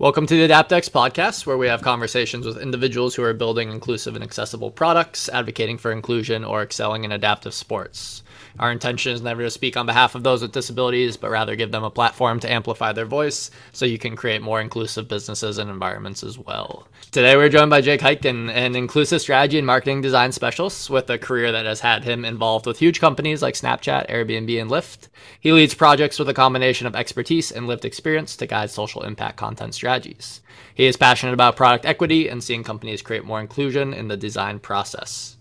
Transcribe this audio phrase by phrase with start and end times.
[0.00, 4.16] Welcome to the AdaptX podcast, where we have conversations with individuals who are building inclusive
[4.16, 8.23] and accessible products, advocating for inclusion, or excelling in adaptive sports.
[8.58, 11.72] Our intention is never to speak on behalf of those with disabilities, but rather give
[11.72, 15.70] them a platform to amplify their voice so you can create more inclusive businesses and
[15.70, 16.88] environments as well.
[17.10, 21.18] Today, we're joined by Jake Hytken, an inclusive strategy and marketing design specialist with a
[21.18, 25.08] career that has had him involved with huge companies like Snapchat, Airbnb, and Lyft.
[25.40, 29.36] He leads projects with a combination of expertise and lived experience to guide social impact
[29.36, 30.40] content strategies.
[30.74, 34.58] He is passionate about product equity and seeing companies create more inclusion in the design
[34.58, 35.36] process.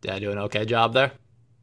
[0.00, 1.12] Did I do an okay job there?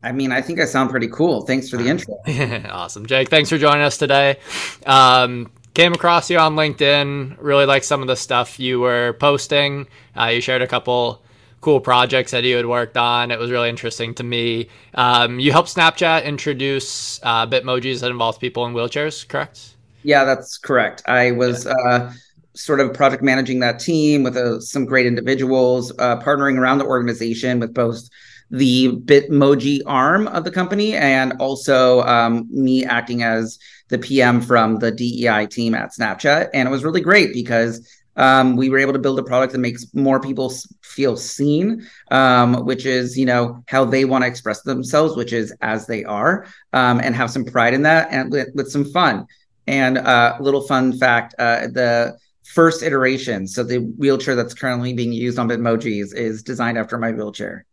[0.04, 1.42] I mean, I think I sound pretty cool.
[1.42, 2.16] Thanks for the intro.
[2.70, 3.30] awesome, Jake.
[3.30, 4.38] Thanks for joining us today.
[4.86, 7.38] Um, came across you on LinkedIn.
[7.40, 9.88] Really like some of the stuff you were posting.
[10.16, 11.24] Uh, you shared a couple
[11.62, 13.32] cool projects that you had worked on.
[13.32, 14.70] It was really interesting to me.
[14.94, 19.76] Um, you helped Snapchat introduce uh, Bitmojis that involves people in wheelchairs, correct?
[20.04, 21.02] Yeah, that's correct.
[21.08, 21.66] I was.
[21.66, 22.14] Uh,
[22.56, 26.86] sort of project managing that team with uh, some great individuals, uh, partnering around the
[26.86, 28.10] organization with both
[28.52, 34.80] the Bitmoji arm of the company and also um, me acting as the PM from
[34.80, 36.50] the DEI team at Snapchat.
[36.54, 39.60] And it was really great because um, we were able to build a product that
[39.60, 44.62] makes more people feel seen, um, which is, you know, how they want to express
[44.62, 48.50] themselves, which is as they are, um, and have some pride in that and with,
[48.56, 49.26] with some fun.
[49.68, 54.94] And a uh, little fun fact uh, the first iteration, so the wheelchair that's currently
[54.94, 57.66] being used on Bitmojis is designed after my wheelchair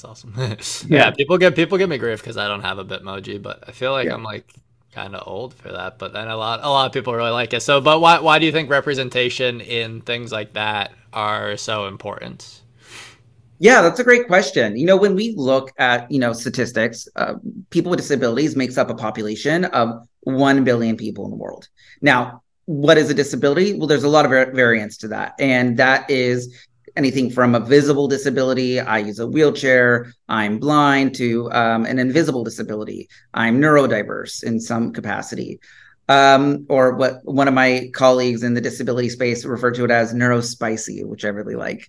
[0.00, 0.34] that's awesome.
[0.36, 0.56] yeah.
[1.06, 1.10] yeah.
[1.10, 3.92] people get people get me grief because I don't have a Bitmoji, but I feel
[3.92, 4.14] like yeah.
[4.14, 4.52] I'm like
[4.92, 5.98] kind of old for that.
[5.98, 7.60] But then a lot a lot of people really like it.
[7.60, 12.62] So, but why why do you think representation in things like that are so important?
[13.60, 14.76] Yeah, that's a great question.
[14.76, 17.34] You know, when we look at you know statistics, uh,
[17.70, 21.68] people with disabilities makes up a population of one billion people in the world.
[22.02, 23.74] Now, what is a disability?
[23.74, 26.54] Well, there's a lot of variance to that, and that is
[26.98, 32.42] anything from a visible disability, I use a wheelchair, I'm blind, to um, an invisible
[32.44, 35.60] disability, I'm neurodiverse in some capacity.
[36.10, 40.14] Um, or what one of my colleagues in the disability space referred to it as
[40.14, 41.88] neurospicy, which I really like.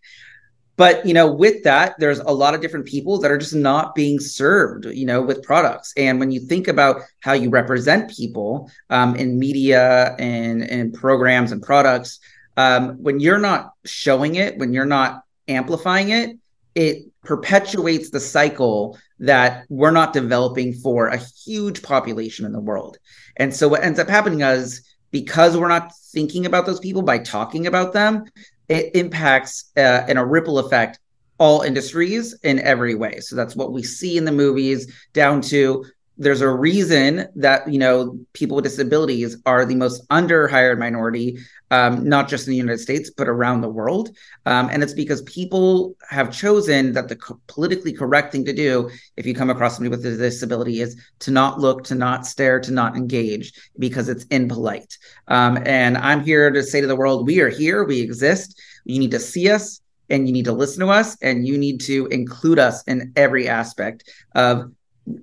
[0.75, 3.96] But you know, with that, there's a lot of different people that are just not
[3.96, 5.94] being served, you know, with products.
[5.97, 11.52] And when you think about how you represent people um, in media and and programs
[11.53, 12.20] and products,
[12.59, 16.38] um, when you're not showing it, when you're not amplifying it,
[16.75, 22.97] it perpetuates the cycle that we're not developing for a huge population in the world.
[23.38, 27.20] And so what ends up happening is because we're not thinking about those people by
[27.20, 28.25] talking about them,
[28.68, 31.00] it impacts uh, in a ripple effect
[31.38, 33.22] all industries in every way.
[33.22, 35.86] So that's what we see in the movies down to
[36.19, 41.38] there's a reason that you know people with disabilities are the most underhired minority
[41.72, 44.09] um, not just in the united states but around the world.
[44.46, 48.90] Um, and it's because people have chosen that the co- politically correct thing to do
[49.16, 52.59] if you come across somebody with a disability is to not look to not stare
[52.59, 54.97] to not engage because it's impolite.
[55.29, 58.59] Um, and i'm here to say to the world we are here we exist.
[58.84, 61.79] You need to see us and you need to listen to us and you need
[61.81, 64.72] to include us in every aspect of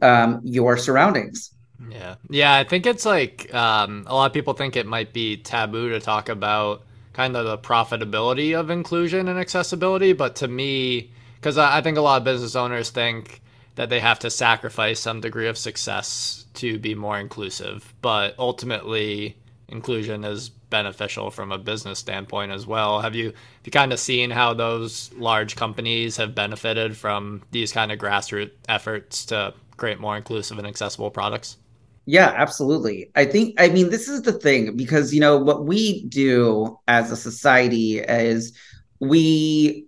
[0.02, 1.52] um, your surroundings.
[1.91, 2.16] Yeah.
[2.30, 2.54] Yeah.
[2.54, 6.00] I think it's like um, a lot of people think it might be taboo to
[6.00, 6.82] talk about
[7.12, 10.12] kind of the profitability of inclusion and accessibility.
[10.12, 13.41] But to me, because I think a lot of business owners think
[13.76, 17.92] that they have to sacrifice some degree of success to be more inclusive.
[18.03, 19.36] But ultimately,
[19.68, 23.00] inclusion is beneficial from a business standpoint as well.
[23.00, 27.72] Have you have you kind of seen how those large companies have benefited from these
[27.72, 31.59] kind of grassroots efforts to create more inclusive and accessible products?
[32.06, 33.10] Yeah, absolutely.
[33.16, 37.10] I think, I mean, this is the thing because, you know, what we do as
[37.10, 38.56] a society is
[39.00, 39.86] we,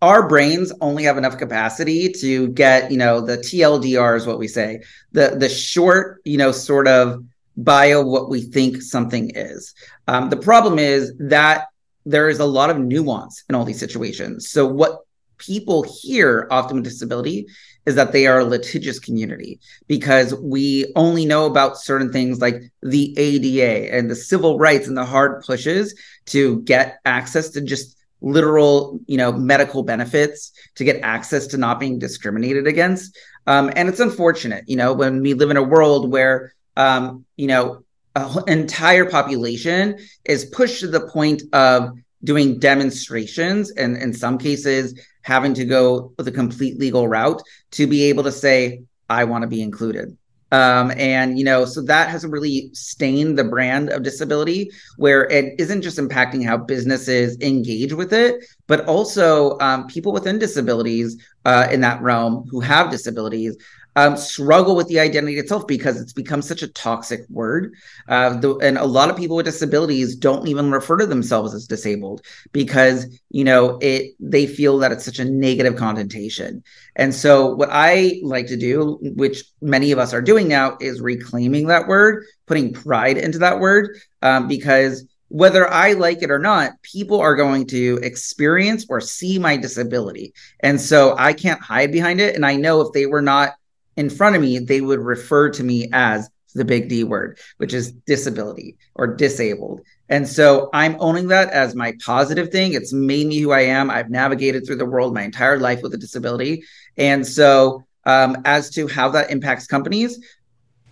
[0.00, 4.48] our brains only have enough capacity to get, you know, the TLDR is what we
[4.48, 4.82] say,
[5.12, 7.24] the, the short, you know, sort of
[7.56, 9.72] bio what we think something is.
[10.08, 11.68] Um, the problem is that
[12.04, 14.50] there is a lot of nuance in all these situations.
[14.50, 15.02] So what
[15.38, 17.46] people hear often with disability
[17.86, 22.62] is that they are a litigious community because we only know about certain things like
[22.82, 25.94] the ADA and the civil rights and the hard pushes
[26.26, 31.80] to get access to just literal, you know, medical benefits, to get access to not
[31.80, 33.18] being discriminated against.
[33.46, 37.48] Um, and it's unfortunate, you know, when we live in a world where, um, you
[37.48, 37.84] know,
[38.14, 41.90] an entire population is pushed to the point of
[42.22, 48.04] doing demonstrations and in some cases having to go a complete legal route to be
[48.04, 50.16] able to say i want to be included.
[50.52, 55.58] Um, and you know, so that has really stained the brand of disability, where it
[55.58, 61.16] isn't just impacting how businesses engage with it, but also um, people within disabilities
[61.46, 63.56] uh, in that realm who have disabilities
[63.96, 67.74] um, struggle with the identity itself because it's become such a toxic word.
[68.08, 71.66] Uh, the, and a lot of people with disabilities don't even refer to themselves as
[71.66, 72.22] disabled
[72.52, 76.62] because you know it they feel that it's such a negative connotation.
[76.96, 81.00] And so what I like to do, which many of us are doing now, is
[81.00, 86.38] reclaiming that word, putting pride into that word, um, because whether I like it or
[86.38, 90.34] not, people are going to experience or see my disability.
[90.60, 92.36] And so I can't hide behind it.
[92.36, 93.54] And I know if they were not
[93.96, 97.72] in front of me, they would refer to me as the big D word, which
[97.72, 99.80] is disability or disabled.
[100.08, 102.74] And so I'm owning that as my positive thing.
[102.74, 103.90] It's made me who I am.
[103.90, 106.64] I've navigated through the world my entire life with a disability.
[106.98, 110.18] And so, um, as to how that impacts companies,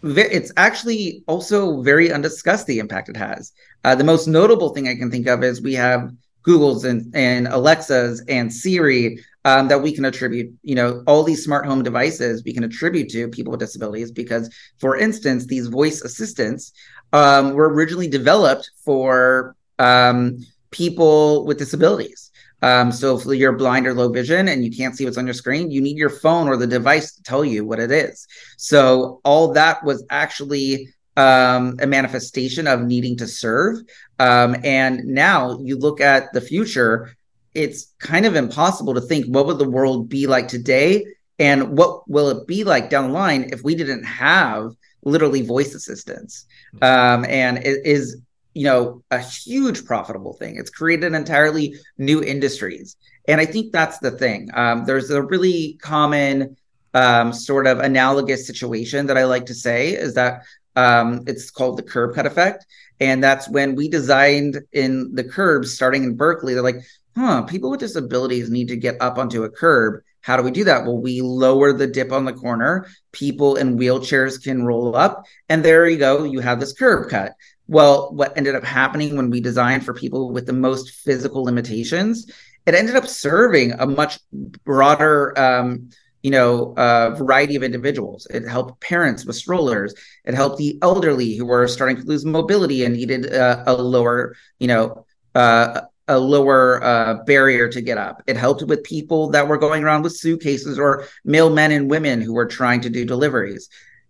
[0.03, 3.53] it's actually also very undiscussed the impact it has.
[3.85, 6.11] Uh, the most notable thing I can think of is we have
[6.43, 11.45] Google's and, and Alexa's and Siri um, that we can attribute, you know, all these
[11.45, 16.03] smart home devices we can attribute to people with disabilities because, for instance, these voice
[16.03, 16.73] assistants
[17.13, 20.39] um, were originally developed for um,
[20.71, 22.31] people with disabilities.
[22.63, 25.35] Um, so if you're blind or low vision and you can't see what's on your
[25.35, 28.27] screen, you need your phone or the device to tell you what it is.
[28.59, 33.79] So all that was actually um, a manifestation of needing to serve.
[34.19, 37.17] Um, and now you look at the future,
[37.55, 41.05] it's kind of impossible to think what would the world be like today
[41.39, 44.73] and what will it be like down the line if we didn't have
[45.03, 46.47] literally voice assistants.
[46.83, 48.21] Um, and it is
[48.55, 50.57] you know a huge profitable thing.
[50.57, 52.97] It's created entirely new industries.
[53.29, 54.51] And i think that's the thing.
[54.55, 56.57] Um, there's a really common
[56.93, 60.43] um, sort of analogous situation that i like to say is that
[60.77, 62.67] um, it's called the curb cut effect
[63.01, 66.83] and that's when we designed in the curbs starting in berkeley they're like
[67.17, 70.03] huh, people with disabilities need to get up onto a curb.
[70.23, 70.85] How do we do that?
[70.85, 72.87] Well, we lower the dip on the corner.
[73.13, 76.25] People in wheelchairs can roll up, and there you go.
[76.25, 77.33] You have this curb cut.
[77.69, 82.31] Well, what ended up happening when we designed for people with the most physical limitations,
[82.67, 85.91] it ended up serving a much broader, um,
[86.23, 88.27] you know, a variety of individuals.
[88.31, 89.95] It helped parents with strollers.
[90.25, 94.37] It helped the elderly who were starting to lose mobility and needed uh, a lower,
[94.59, 98.23] you know, uh, a lower uh, barrier to get up.
[98.27, 102.21] It helped with people that were going around with suitcases or male men and women
[102.21, 103.69] who were trying to do deliveries.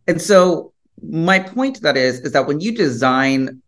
[0.08, 0.72] And so
[1.02, 3.62] my point that is is that when you design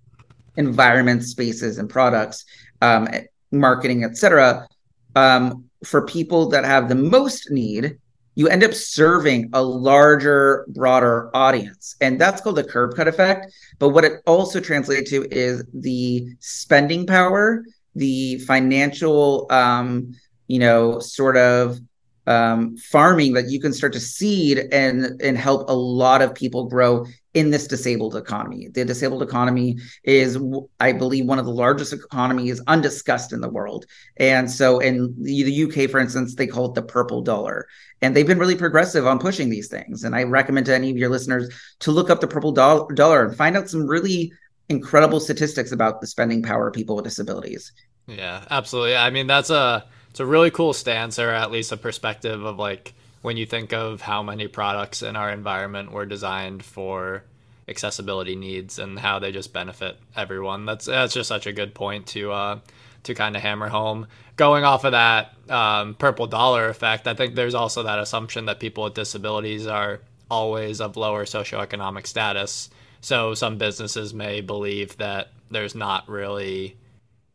[0.56, 2.44] environments, spaces, and products,
[2.80, 3.08] um,
[3.50, 4.66] marketing, etc.,
[5.14, 7.98] um, for people that have the most need,
[8.34, 11.96] you end up serving a larger, broader audience.
[12.00, 13.52] And that's called the curb cut effect.
[13.79, 17.62] But what it also translates to is the spending power
[17.94, 20.14] the financial um,
[20.46, 21.79] you know sort of
[22.26, 26.69] um, farming that you can start to seed and and help a lot of people
[26.69, 28.69] grow in this disabled economy.
[28.69, 30.38] The disabled economy is,
[30.81, 33.87] I believe, one of the largest economies undiscussed in the world.
[34.19, 37.67] And so, in the, UK, for instance, they call it the purple dollar,
[38.02, 40.05] and they've been really progressive on pushing these things.
[40.05, 41.49] And I recommend to any of your listeners
[41.81, 44.32] to look up the purple do- dollar and find out some really
[44.69, 47.73] incredible statistics about the spending power of people with disabilities.
[48.06, 48.96] Yeah, absolutely.
[48.96, 52.58] I mean, that's a it's a really cool stance, or at least a perspective of
[52.58, 57.24] like when you think of how many products in our environment were designed for
[57.69, 60.67] accessibility needs and how they just benefit everyone.
[60.67, 62.58] That's that's just such a good point to uh,
[63.05, 64.06] to kind of hammer home.
[64.36, 68.60] Going off of that um, purple dollar effect, I think there's also that assumption that
[68.60, 70.00] people with disabilities are
[70.31, 72.70] always of lower socioeconomic status
[73.02, 76.76] so some businesses may believe that there's not really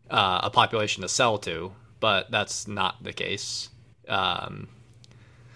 [0.10, 3.70] uh, a population to sell to, but that's not the case.
[4.08, 4.70] Um,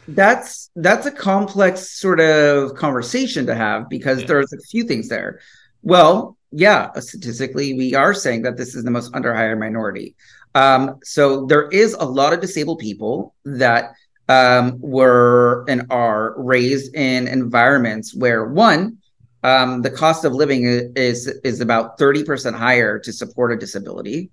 [0.08, 4.28] that's that's a complex sort of conversation to have because yeah.
[4.28, 5.40] there's a few things there.
[5.84, 10.16] Well, yeah, statistically, we are saying that this is the most underhired minority.
[10.54, 13.94] Um, so there is a lot of disabled people that
[14.28, 18.98] um, were and are raised in environments where one
[19.44, 20.64] um, the cost of living
[20.96, 24.30] is is about 30% higher to support a disability.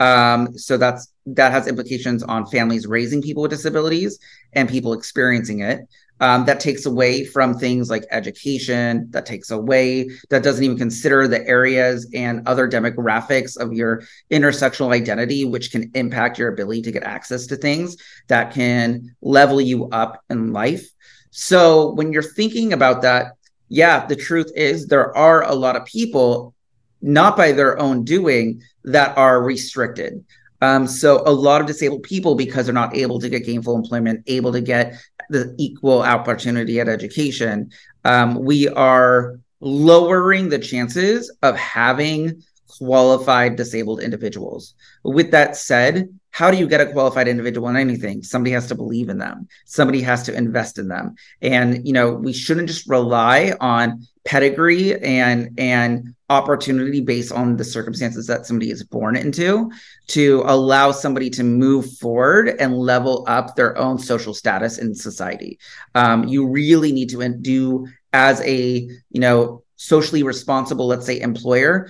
[0.00, 4.18] Um, so that's that has implications on families raising people with disabilities
[4.54, 5.86] and people experiencing it.
[6.20, 9.10] Um, that takes away from things like education.
[9.10, 10.10] That takes away.
[10.28, 15.90] That doesn't even consider the areas and other demographics of your intersectional identity, which can
[15.94, 17.96] impact your ability to get access to things
[18.28, 20.86] that can level you up in life.
[21.30, 23.32] So when you're thinking about that,
[23.68, 26.54] yeah, the truth is there are a lot of people,
[27.02, 30.24] not by their own doing, that are restricted.
[30.62, 34.24] Um, so a lot of disabled people, because they're not able to get gainful employment,
[34.26, 34.94] able to get
[35.30, 37.70] the equal opportunity at education,
[38.04, 44.74] um, we are lowering the chances of having qualified disabled individuals.
[45.02, 48.22] With that said, how do you get a qualified individual in anything?
[48.22, 49.48] Somebody has to believe in them.
[49.64, 51.16] Somebody has to invest in them.
[51.42, 57.64] And you know, we shouldn't just rely on pedigree and and opportunity based on the
[57.64, 59.70] circumstances that somebody is born into
[60.06, 65.58] to allow somebody to move forward and level up their own social status in society.
[65.94, 71.88] Um, you really need to do as a you know socially responsible, let's say, employer,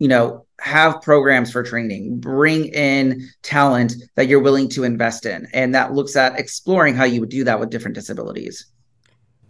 [0.00, 5.46] you know, have programs for training, bring in talent that you're willing to invest in.
[5.54, 8.66] And that looks at exploring how you would do that with different disabilities.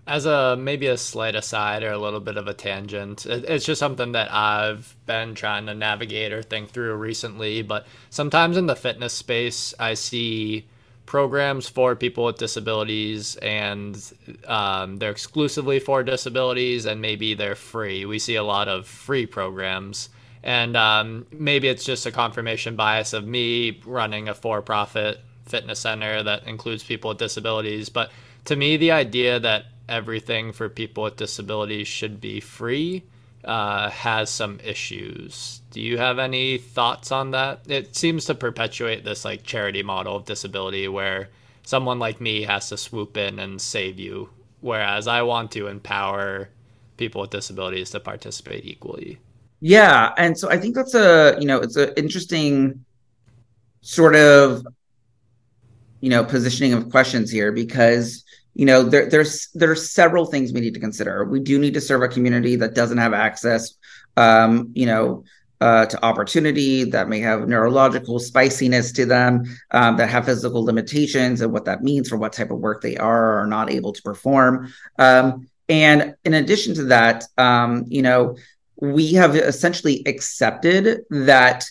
[0.06, 3.78] As a maybe a slight aside or a little bit of a tangent, it's just
[3.78, 7.62] something that I've been trying to navigate or think through recently.
[7.62, 10.66] But sometimes in the fitness space, I see
[11.10, 14.12] programs for people with disabilities and
[14.46, 18.04] um, they're exclusively for disabilities and maybe they're free.
[18.04, 20.08] We see a lot of free programs.
[20.44, 25.80] And um, maybe it's just a confirmation bias of me running a for profit fitness
[25.80, 27.88] center that includes people with disabilities.
[27.88, 28.12] But
[28.44, 33.04] to me, the idea that everything for people with disabilities should be free
[33.44, 35.60] uh, has some issues.
[35.70, 37.62] Do you have any thoughts on that?
[37.68, 41.28] It seems to perpetuate this like charity model of disability where
[41.62, 44.30] someone like me has to swoop in and save you,
[44.60, 46.48] whereas I want to empower
[46.96, 49.18] people with disabilities to participate equally.
[49.60, 52.84] Yeah, and so I think that's a you know it's an interesting
[53.82, 54.66] sort of
[56.00, 60.52] you know positioning of questions here because you know there, there's there are several things
[60.52, 61.24] we need to consider.
[61.24, 63.74] We do need to serve a community that doesn't have access
[64.16, 65.24] um, you know
[65.60, 71.42] uh, to opportunity that may have neurological spiciness to them um, that have physical limitations
[71.42, 73.92] and what that means for what type of work they are or are not able
[73.92, 74.72] to perform.
[74.98, 78.36] Um, and in addition to that um, you know
[78.76, 81.64] we have essentially accepted that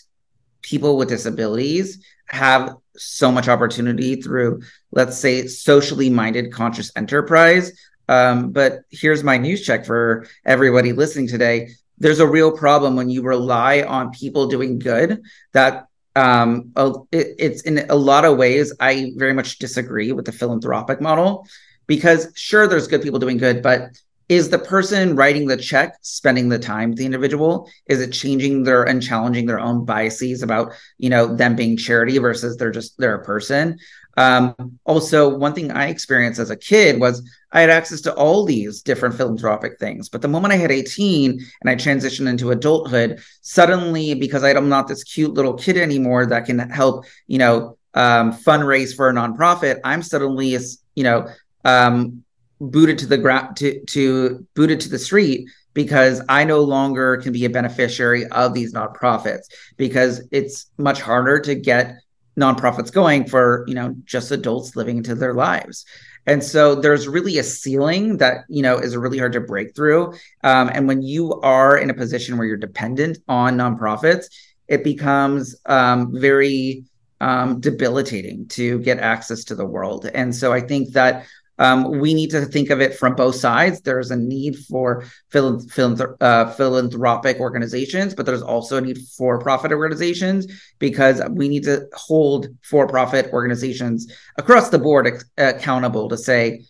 [0.62, 7.72] people with disabilities have so much opportunity through, let's say, socially minded conscious enterprise.
[8.08, 11.70] Um, but here's my news check for everybody listening today.
[11.98, 16.72] There's a real problem when you rely on people doing good that um,
[17.12, 21.46] it, it's in a lot of ways, I very much disagree with the philanthropic model
[21.86, 23.90] because sure, there's good people doing good, but
[24.30, 27.68] is the person writing the check spending the time with the individual?
[27.86, 32.16] Is it changing their and challenging their own biases about you know them being charity
[32.18, 33.78] versus they're just they're a person?
[34.16, 37.22] Um, also one thing i experienced as a kid was
[37.52, 41.40] i had access to all these different philanthropic things but the moment i hit 18
[41.60, 46.44] and i transitioned into adulthood suddenly because i'm not this cute little kid anymore that
[46.44, 50.58] can help you know um, fundraise for a nonprofit i'm suddenly
[50.96, 51.28] you know
[51.64, 52.24] um,
[52.60, 57.32] booted to the ground to to booted to the street because I no longer can
[57.32, 59.44] be a beneficiary of these nonprofits
[59.76, 61.96] because it's much harder to get
[62.38, 65.84] nonprofits going for you know just adults living into their lives.
[66.26, 70.14] And so there's really a ceiling that you know is really hard to break through.
[70.44, 74.26] Um, and when you are in a position where you're dependent on nonprofits
[74.70, 76.84] it becomes um, very
[77.20, 80.08] um, debilitating to get access to the world.
[80.14, 81.26] And so i think that
[81.60, 83.82] um, we need to think of it from both sides.
[83.82, 90.46] There's a need for uh, philanthropic organizations, but there's also a need for profit organizations
[90.78, 96.64] because we need to hold for profit organizations across the board ac- accountable to say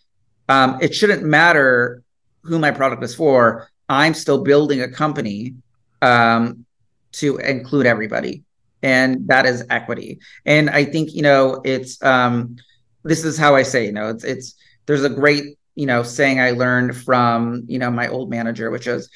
[0.49, 2.03] um, it shouldn't matter
[2.43, 3.69] who my product is for.
[3.87, 5.55] I'm still building a company
[6.01, 6.65] um,
[7.13, 8.43] to include everybody,
[8.83, 10.19] and that is equity.
[10.45, 12.57] And I think you know it's um,
[13.03, 14.55] this is how I say you know it's it's
[14.91, 18.87] there's a great you know saying i learned from you know my old manager which
[18.87, 19.09] is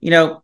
[0.00, 0.42] you know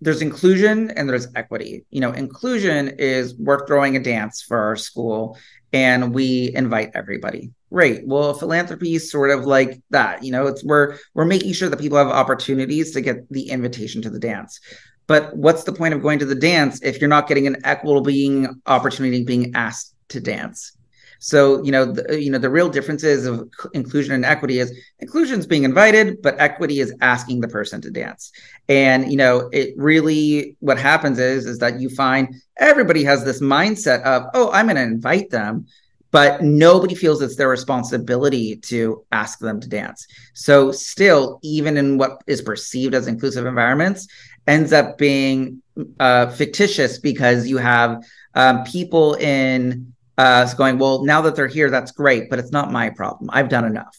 [0.00, 1.84] there's inclusion and there's equity.
[1.90, 5.36] You know inclusion is we're throwing a dance for our school
[5.72, 7.50] and we invite everybody.
[7.70, 8.06] Great.
[8.06, 10.22] Well philanthropy is sort of like that.
[10.22, 14.02] You know it's we're we're making sure that people have opportunities to get the invitation
[14.02, 14.60] to the dance.
[15.06, 18.02] But what's the point of going to the dance if you're not getting an equitable
[18.02, 20.77] being opportunity being asked to dance
[21.18, 25.38] so, you know, the, you know, the real differences of inclusion and equity is inclusion
[25.38, 28.30] is being invited, but equity is asking the person to dance.
[28.68, 33.40] And, you know, it really, what happens is, is that you find everybody has this
[33.40, 35.66] mindset of, oh, I'm going to invite them.
[36.10, 40.06] but nobody feels it's their responsibility to ask them to dance.
[40.34, 44.08] So, still, even in what is perceived as inclusive environments,
[44.46, 45.62] ends up being
[46.00, 48.02] uh, fictitious because you have
[48.34, 52.72] um, people in uh, going, well, now that they're here, that's great, but it's not
[52.72, 53.30] my problem.
[53.32, 53.96] I've done enough.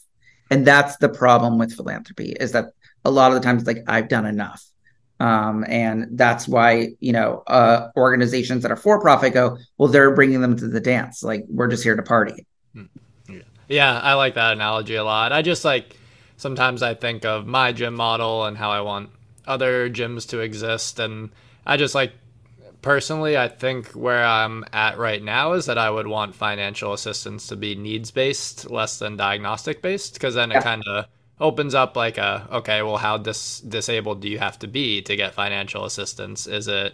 [0.51, 2.73] And that's the problem with philanthropy is that
[3.05, 4.63] a lot of the times, like, I've done enough.
[5.21, 10.15] Um, and that's why you know uh, organizations that are for profit go well they're
[10.15, 12.85] bringing them to the dance like we're just here to party hmm.
[13.67, 15.97] yeah i like that analogy a lot i just like
[16.37, 19.09] sometimes i think of my gym model and how i want
[19.45, 21.31] other gyms to exist and
[21.65, 22.13] i just like
[22.81, 27.47] personally i think where i'm at right now is that i would want financial assistance
[27.47, 31.05] to be needs based less than diagnostic based because then it kind of
[31.39, 35.15] opens up like a okay, well, how dis- disabled do you have to be to
[35.15, 36.47] get financial assistance?
[36.47, 36.93] Is it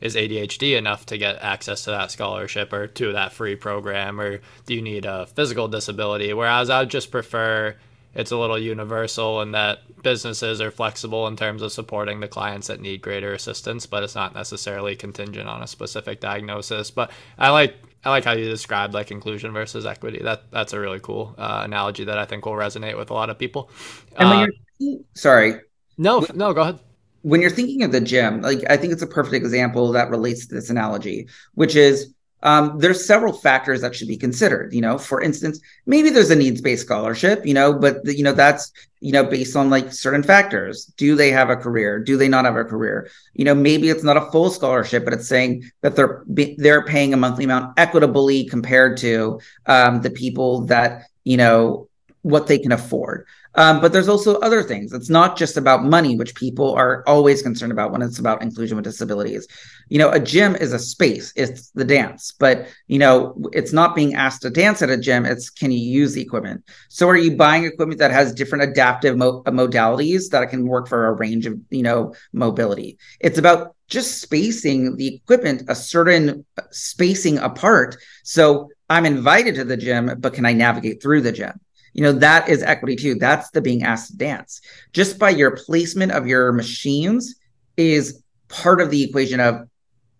[0.00, 4.40] is ADHD enough to get access to that scholarship or to that free program, or
[4.66, 6.32] do you need a physical disability?
[6.32, 7.76] Whereas I would just prefer
[8.14, 12.68] it's a little universal in that businesses are flexible in terms of supporting the clients
[12.68, 16.90] that need greater assistance, but it's not necessarily contingent on a specific diagnosis.
[16.90, 20.20] But I like I like how you described like inclusion versus equity.
[20.22, 23.30] That that's a really cool uh, analogy that I think will resonate with a lot
[23.30, 23.70] of people.
[24.16, 24.46] And when uh,
[24.78, 25.60] you're sorry,
[25.98, 26.80] no, no, go ahead.
[27.22, 30.46] When you're thinking of the gym, like I think it's a perfect example that relates
[30.46, 32.13] to this analogy, which is
[32.44, 34.72] um, there's several factors that should be considered.
[34.72, 38.70] You know, for instance, maybe there's a needs-based scholarship, you know, but you know that's
[39.00, 40.84] you know based on like certain factors.
[40.96, 41.98] Do they have a career?
[41.98, 43.08] Do they not have a career?
[43.32, 47.14] You know, maybe it's not a full scholarship, but it's saying that they're they're paying
[47.14, 51.88] a monthly amount equitably compared to um, the people that you know
[52.20, 53.26] what they can afford.
[53.56, 54.92] Um, but there's also other things.
[54.92, 58.76] It's not just about money, which people are always concerned about when it's about inclusion
[58.76, 59.46] with disabilities.
[59.88, 63.94] You know, a gym is a space, it's the dance, but, you know, it's not
[63.94, 65.24] being asked to dance at a gym.
[65.24, 66.64] It's can you use the equipment?
[66.88, 70.88] So are you buying equipment that has different adaptive mo- uh, modalities that can work
[70.88, 72.98] for a range of, you know, mobility?
[73.20, 77.96] It's about just spacing the equipment a certain uh, spacing apart.
[78.24, 81.60] So I'm invited to the gym, but can I navigate through the gym?
[81.94, 83.14] You know that is equity too.
[83.14, 84.60] That's the being asked to dance.
[84.92, 87.36] Just by your placement of your machines
[87.76, 89.68] is part of the equation of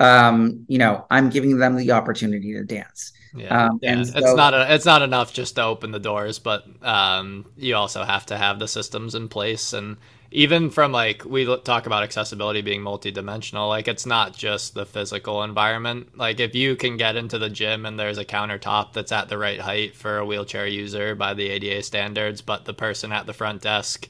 [0.00, 3.12] um you know i'm giving them the opportunity to dance.
[3.36, 4.02] Yeah, um, yeah.
[4.04, 7.74] So, it's not a, it's not enough just to open the doors but um you
[7.74, 9.96] also have to have the systems in place and
[10.34, 15.44] even from like we talk about accessibility being multidimensional like it's not just the physical
[15.44, 16.18] environment.
[16.18, 19.38] Like if you can get into the gym and there's a countertop that's at the
[19.38, 23.32] right height for a wheelchair user by the ADA standards but the person at the
[23.32, 24.08] front desk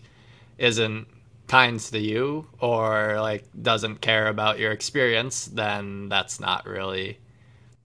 [0.56, 1.06] isn't
[1.46, 7.18] kind to you or like doesn't care about your experience then that's not really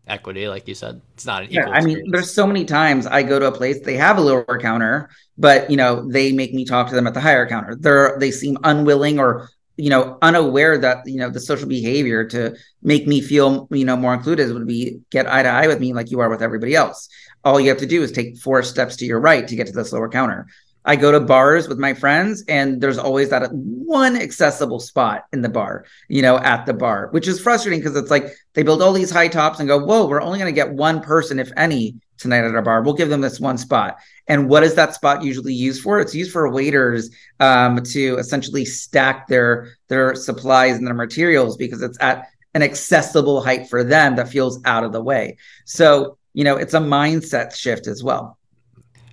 [0.10, 1.02] equity, like you said.
[1.14, 3.80] It's not an yeah, I mean, there's so many times I go to a place,
[3.82, 7.14] they have a lower counter, but you know, they make me talk to them at
[7.14, 7.76] the higher counter.
[7.76, 12.54] They're they seem unwilling or you know unaware that you know the social behavior to
[12.84, 15.94] make me feel you know more included would be get eye to eye with me
[15.94, 17.08] like you are with everybody else
[17.46, 19.72] all you have to do is take four steps to your right to get to
[19.72, 20.48] this lower counter
[20.90, 25.44] I go to bars with my friends, and there's always that one accessible spot in
[25.44, 28.82] the bar, you know, at the bar, which is frustrating because it's like they build
[28.82, 31.52] all these high tops and go, whoa, we're only going to get one person, if
[31.56, 32.82] any, tonight at our bar.
[32.82, 34.00] We'll give them this one spot.
[34.26, 36.00] And what is that spot usually used for?
[36.00, 41.84] It's used for waiters um, to essentially stack their their supplies and their materials because
[41.84, 45.38] it's at an accessible height for them that feels out of the way.
[45.66, 48.39] So, you know, it's a mindset shift as well.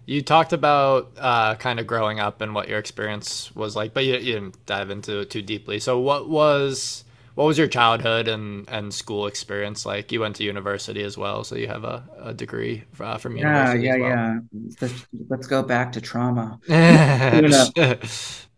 [0.07, 4.05] You talked about uh, kind of growing up and what your experience was like, but
[4.05, 5.81] you, you, didn't dive into it too deeply.
[5.81, 10.11] So, what was what was your childhood and, and school experience like?
[10.11, 13.85] You went to university as well, so you have a, a degree uh, from university.
[13.85, 14.11] Yeah, yeah, well.
[14.11, 14.39] yeah.
[14.81, 16.59] Let's, let's, go back to trauma.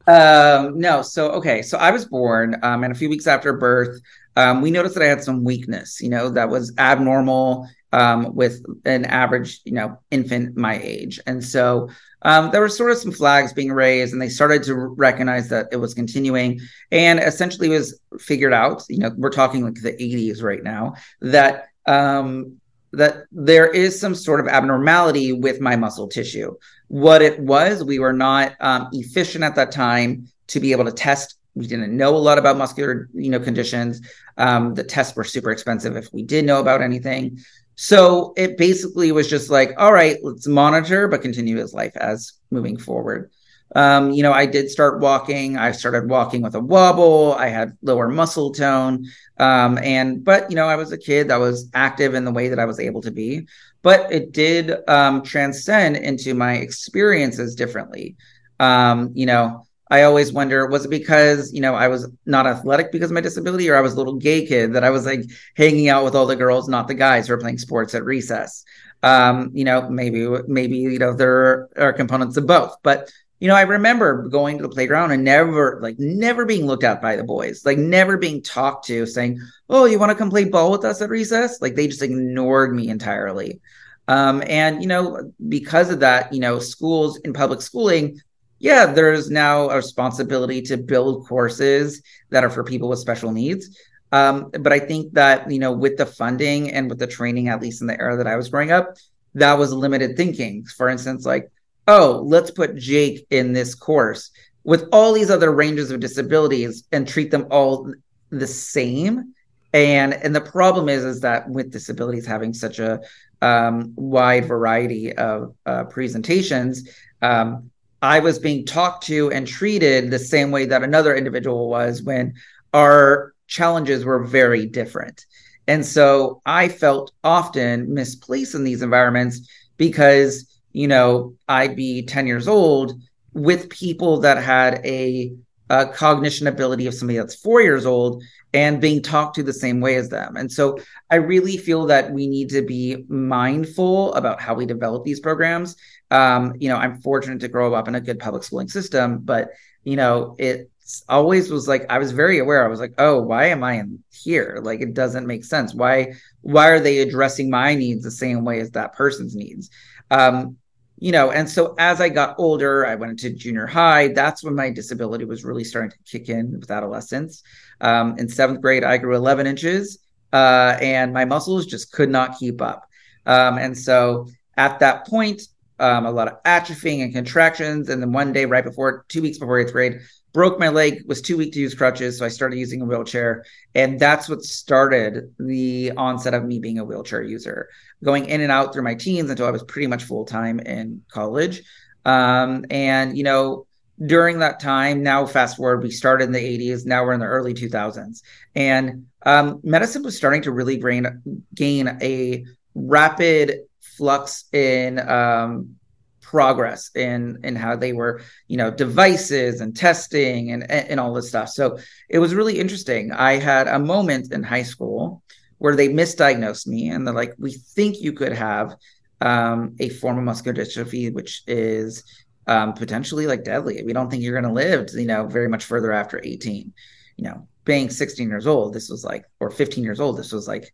[0.07, 4.01] um, no, so okay, so I was born, um, and a few weeks after birth,
[4.37, 6.01] um, we noticed that I had some weakness.
[6.01, 11.19] You know, that was abnormal um, with an average, you know, infant my age.
[11.27, 11.89] And so
[12.23, 15.69] um, there were sort of some flags being raised, and they started to recognize that
[15.73, 18.83] it was continuing, and essentially was figured out.
[18.89, 22.57] You know, we're talking like the 80s right now that um,
[22.93, 26.57] that there is some sort of abnormality with my muscle tissue.
[26.89, 30.93] What it was, we were not um, efficient at that time to be able to
[30.93, 34.01] test we didn't know a lot about muscular you know conditions
[34.37, 37.39] um, the tests were super expensive if we did know about anything
[37.81, 42.33] so it basically was just like, all right, let's monitor, but continue his life as
[42.51, 43.31] moving forward.
[43.77, 45.59] um, you know, I did start walking.
[45.59, 47.35] I started walking with a wobble.
[47.35, 49.07] I had lower muscle tone.
[49.39, 52.49] Um, and, but, you know, I was a kid that was active in the way
[52.49, 53.47] that I was able to be.
[53.83, 58.17] But it did um, transcend into my experiences differently.
[58.59, 62.93] Um, you know, I always wonder was it because, you know, I was not athletic
[62.93, 65.23] because of my disability or I was a little gay kid that I was like
[65.57, 68.65] hanging out with all the girls, not the guys who are playing sports at recess.
[69.03, 73.55] Um, you know, maybe maybe you know there are components of both, but you know,
[73.55, 77.23] I remember going to the playground and never, like, never being looked at by the
[77.23, 80.85] boys, like, never being talked to, saying, "Oh, you want to come play ball with
[80.85, 83.61] us at recess?" Like, they just ignored me entirely.
[84.09, 88.21] Um, and you know, because of that, you know, schools in public schooling,
[88.59, 93.79] yeah, there's now a responsibility to build courses that are for people with special needs.
[94.11, 97.61] Um, but I think that you know, with the funding and with the training, at
[97.61, 98.97] least in the era that I was growing up,
[99.35, 100.65] that was limited thinking.
[100.65, 101.51] For instance, like
[101.89, 104.31] oh, let's put Jake in this course
[104.63, 107.93] with all these other ranges of disabilities and treat them all
[108.31, 109.35] the same.
[109.73, 113.01] And and the problem is is that with disabilities having such a
[113.41, 116.89] um, wide variety of uh, presentations,
[117.23, 117.71] um,
[118.03, 122.35] I was being talked to and treated the same way that another individual was when
[122.73, 125.27] our challenges were very different.
[125.67, 132.27] And so I felt often misplaced in these environments because you know, I'd be 10
[132.27, 133.01] years old
[133.33, 135.33] with people that had a,
[135.71, 138.23] a cognition ability of somebody that's four years old
[138.55, 140.37] and being talked to the same way as them.
[140.37, 140.79] And so
[141.11, 145.77] I really feel that we need to be mindful about how we develop these programs.
[146.11, 149.51] Um, you know, I'm fortunate to grow up in a good public schooling system, but
[149.85, 150.71] you know, it
[151.09, 152.65] always was like I was very aware.
[152.65, 154.61] I was like, oh, why am I in here?
[154.63, 155.75] Like it doesn't make sense.
[155.75, 159.71] Why why are they addressing my needs the same way as that person's needs?
[160.11, 160.57] Um,
[161.01, 164.09] you know, and so as I got older, I went into junior high.
[164.09, 167.43] That's when my disability was really starting to kick in with adolescence.
[167.81, 169.99] Um, in seventh grade, I grew 11 inches,
[170.33, 172.89] uh, and my muscles just could not keep up.
[173.27, 175.43] Um, and so at that point,
[175.79, 177.89] um, a lot of atrophying and contractions.
[177.89, 180.01] And then one day, right before two weeks before eighth grade,
[180.33, 182.19] broke my leg, was too weak to use crutches.
[182.19, 183.45] So I started using a wheelchair.
[183.75, 187.69] And that's what started the onset of me being a wheelchair user,
[188.05, 191.03] going in and out through my teens until I was pretty much full time in
[191.11, 191.63] college.
[192.05, 193.67] Um, and, you know,
[194.05, 197.27] during that time, now fast forward, we started in the 80s, now we're in the
[197.27, 198.23] early 2000s.
[198.55, 203.68] And um, medicine was starting to really gain, gain a rapid
[203.99, 205.75] flux in um,
[206.23, 211.29] progress in in how they were you know devices and testing and and all this
[211.29, 211.49] stuff.
[211.49, 213.13] So it was really interesting.
[213.13, 215.23] I had a moment in high school
[215.59, 218.77] where they misdiagnosed me and they're like we think you could have
[219.21, 222.05] um, a form of muscular dystrophy which is
[222.47, 223.83] um, potentially like deadly.
[223.83, 226.73] We don't think you're going to live you know very much further after 18
[227.17, 230.47] you know being 16 years old this was like or 15 years old this was
[230.47, 230.73] like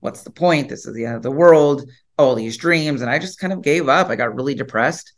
[0.00, 0.68] what's the point?
[0.68, 3.62] This is the end of the world all these dreams and i just kind of
[3.62, 5.12] gave up i got really depressed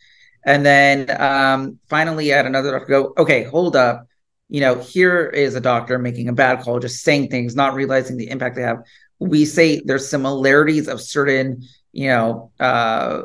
[0.46, 4.06] and then um, finally I had another doctor go okay hold up
[4.48, 8.16] you know here is a doctor making a bad call just saying things not realizing
[8.16, 8.82] the impact they have
[9.18, 13.22] we say there's similarities of certain you know uh,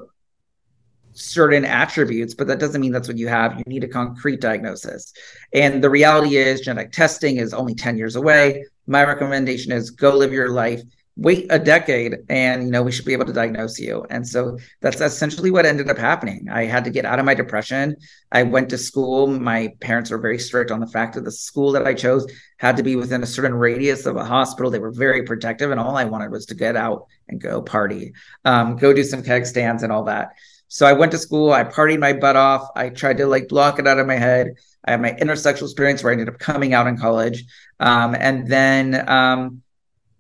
[1.14, 3.58] certain attributes, but that doesn't mean that's what you have.
[3.58, 5.14] You need a concrete diagnosis.
[5.54, 8.66] And the reality is, genetic testing is only 10 years away.
[8.88, 10.82] My recommendation is go live your life
[11.16, 14.06] wait a decade and you know we should be able to diagnose you.
[14.10, 16.48] And so that's essentially what ended up happening.
[16.52, 17.96] I had to get out of my depression.
[18.32, 19.28] I went to school.
[19.28, 22.26] My parents were very strict on the fact that the school that i chose
[22.58, 24.72] had to be within a certain radius of a hospital.
[24.72, 28.14] They were very protective and all i wanted was to get out and go party
[28.46, 30.30] um, go do some keg stands and all that.
[30.68, 31.52] So i went to school.
[31.52, 32.70] I partied my butt off.
[32.76, 34.56] I tried to like block it out of my head.
[34.86, 37.46] I had my intersexual experience where i ended up coming out in college.
[37.80, 39.63] Um, and then um,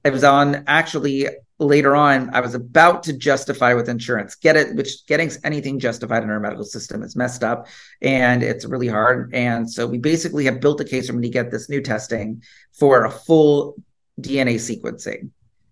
[0.03, 1.27] it was on actually
[1.59, 4.35] later on i was about to justify with insurance.
[4.35, 7.67] Get it which getting anything justified in our medical system is messed up
[8.01, 9.33] and it's really hard.
[9.33, 12.43] And so we basically have built a case for me to get this new testing
[12.73, 13.75] for a full
[14.19, 15.29] dna sequencing.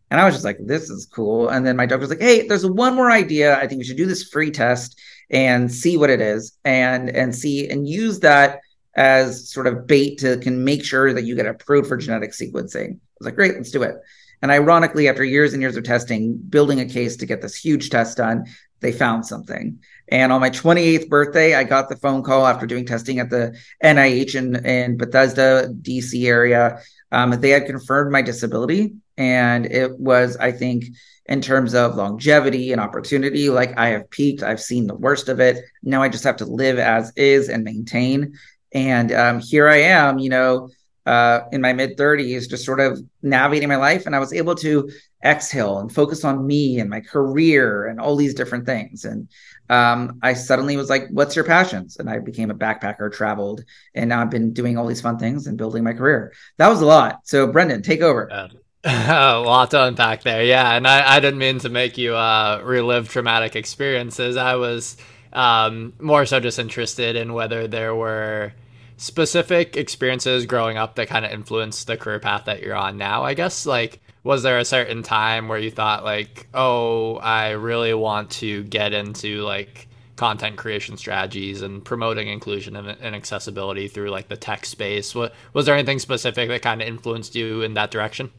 [0.10, 1.50] And i was just like this is cool.
[1.50, 3.58] And then my doctor was like hey there's one more idea.
[3.58, 7.36] I think we should do this free test and see what it is and and
[7.36, 8.60] see and use that
[8.96, 13.00] as sort of bait to can make sure that you get approved for genetic sequencing.
[13.11, 13.96] i was like great let's do it
[14.42, 17.90] and ironically, after years and years of testing, building a case to get this huge
[17.90, 18.46] test done,
[18.80, 19.80] they found something.
[20.08, 23.56] And on my 28th birthday, I got the phone call after doing testing at the
[23.84, 26.82] NIH in, in Bethesda, DC area.
[27.12, 30.86] Um, they had confirmed my disability And it was, I think,
[31.28, 35.40] in terms of longevity and opportunity, like I have peaked, I've seen the worst of
[35.40, 35.64] it.
[35.84, 38.34] Now I just have to live as is and maintain.
[38.74, 40.70] And um, here I am, you know,
[41.06, 44.06] uh, in my mid 30s, just sort of navigating my life.
[44.06, 44.90] And I was able to
[45.24, 49.06] exhale and focus on me and my career and all these different things.
[49.06, 49.28] And
[49.70, 51.98] um, I suddenly was like, what's your passions?
[51.98, 53.64] And I became a backpacker, traveled,
[53.96, 56.34] and now I've been doing all these fun things and building my career.
[56.58, 57.22] That was a lot.
[57.24, 58.28] So, Brendan, take over.
[58.30, 58.48] Yeah.
[58.84, 60.44] a lot to unpack there.
[60.44, 60.76] Yeah.
[60.76, 64.38] And I, I didn't mean to make you uh, relive traumatic experiences.
[64.38, 64.98] I was
[65.34, 68.54] um, more so just interested in whether there were
[69.02, 73.24] specific experiences growing up that kind of influenced the career path that you're on now,
[73.24, 73.66] I guess.
[73.66, 78.64] Like, was there a certain time where you thought like oh i really want to
[78.66, 84.66] get into like content creation strategies and promoting inclusion and, accessibility through like the tech
[84.66, 88.30] space what was there anything specific that kind of influenced you in that direction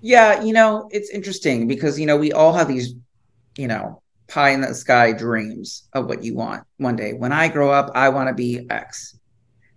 [0.00, 2.94] yeah you know it's interesting because you know we all have these
[3.56, 7.48] you know pie in the sky dreams of what you want one day when i
[7.48, 9.18] grow up i want to be x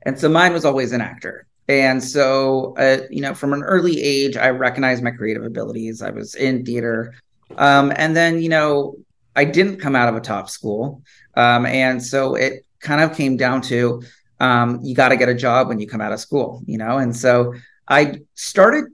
[0.03, 3.99] and so mine was always an actor and so, uh, you know, from an early
[3.99, 6.01] age, I recognized my creative abilities.
[6.01, 7.13] I was in theater.
[7.57, 8.95] Um, and then, you know,
[9.35, 11.01] I didn't come out of a top school.
[11.35, 14.03] Um, and so it kind of came down to
[14.39, 16.97] um, you got to get a job when you come out of school, you know?
[16.97, 17.53] And so
[17.87, 18.85] I started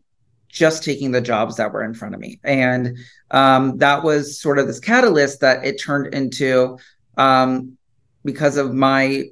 [0.51, 2.39] just taking the jobs that were in front of me.
[2.43, 2.97] And
[3.31, 6.77] um, that was sort of this catalyst that it turned into
[7.17, 7.77] um,
[8.25, 9.25] because of my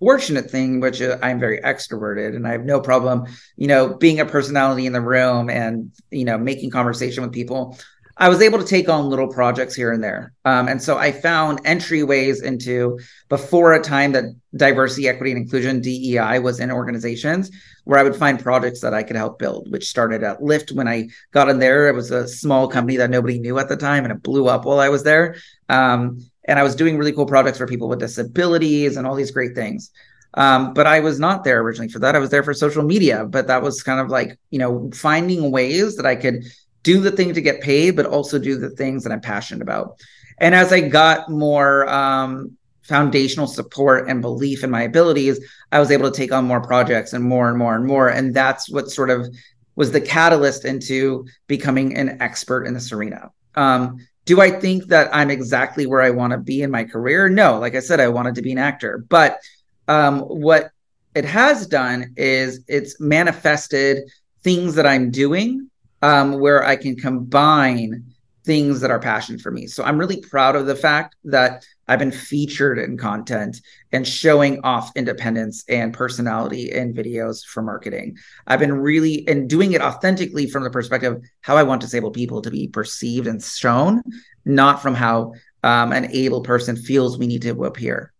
[0.00, 3.26] fortunate thing, which uh, I'm very extroverted and I have no problem,
[3.56, 7.78] you know, being a personality in the room and, you know, making conversation with people.
[8.18, 10.32] I was able to take on little projects here and there.
[10.46, 12.98] Um, and so I found entryways into
[13.28, 14.24] before a time that
[14.56, 17.50] diversity, equity, and inclusion, DEI, was in organizations
[17.84, 20.88] where I would find projects that I could help build, which started at Lyft when
[20.88, 21.88] I got in there.
[21.88, 24.64] It was a small company that nobody knew at the time and it blew up
[24.64, 25.36] while I was there.
[25.68, 29.30] Um, and I was doing really cool projects for people with disabilities and all these
[29.30, 29.90] great things.
[30.34, 32.14] Um, but I was not there originally for that.
[32.14, 35.50] I was there for social media, but that was kind of like, you know, finding
[35.50, 36.44] ways that I could
[36.86, 40.00] do the thing to get paid, but also do the things that I'm passionate about.
[40.38, 45.40] And as I got more um, foundational support and belief in my abilities,
[45.72, 48.08] I was able to take on more projects and more and more and more.
[48.08, 49.26] And that's what sort of
[49.74, 53.32] was the catalyst into becoming an expert in this arena.
[53.56, 57.28] Um, do I think that I'm exactly where I want to be in my career?
[57.28, 59.04] No, like I said, I wanted to be an actor.
[59.08, 59.40] But
[59.88, 60.70] um, what
[61.16, 64.08] it has done is it's manifested
[64.44, 65.68] things that I'm doing
[66.02, 68.04] um, where I can combine
[68.46, 69.66] things that are passion for me.
[69.66, 74.60] So I'm really proud of the fact that I've been featured in content and showing
[74.62, 78.16] off independence and personality in videos for marketing.
[78.46, 82.40] I've been really and doing it authentically from the perspective how I want disabled people
[82.42, 84.02] to be perceived and shown,
[84.44, 88.12] not from how um, an able person feels we need to appear.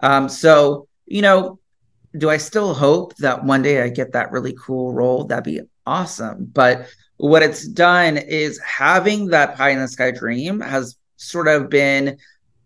[0.00, 1.58] Um, so, you know,
[2.16, 5.24] do I still hope that one day I get that really cool role?
[5.24, 6.46] That'd be awesome.
[6.46, 11.70] But what it's done is having that pie in the sky dream has sort of
[11.70, 12.18] been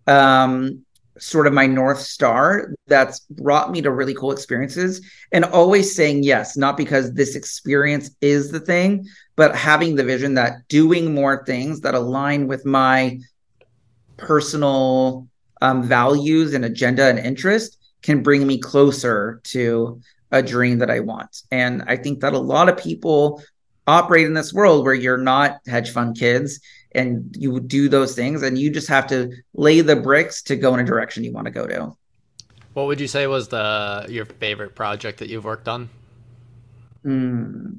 [0.07, 0.85] um,
[1.19, 6.23] sort of my north star that's brought me to really cool experiences and always saying
[6.23, 9.07] yes not because this experience is the thing
[9.37, 13.19] but having the vision that doing more things that align with my
[14.17, 15.27] personal
[15.61, 21.01] um, values and agenda and interest can bring me closer to a dream that i
[21.01, 21.43] want.
[21.51, 23.43] And i think that a lot of people
[23.89, 26.61] operate in this world where you're not hedge fund kids
[26.93, 30.75] and you do those things and you just have to lay the bricks to go
[30.75, 31.93] in a direction you want to go to.
[32.75, 35.89] What would you say was the your favorite project that you've worked on?
[37.05, 37.79] Mm.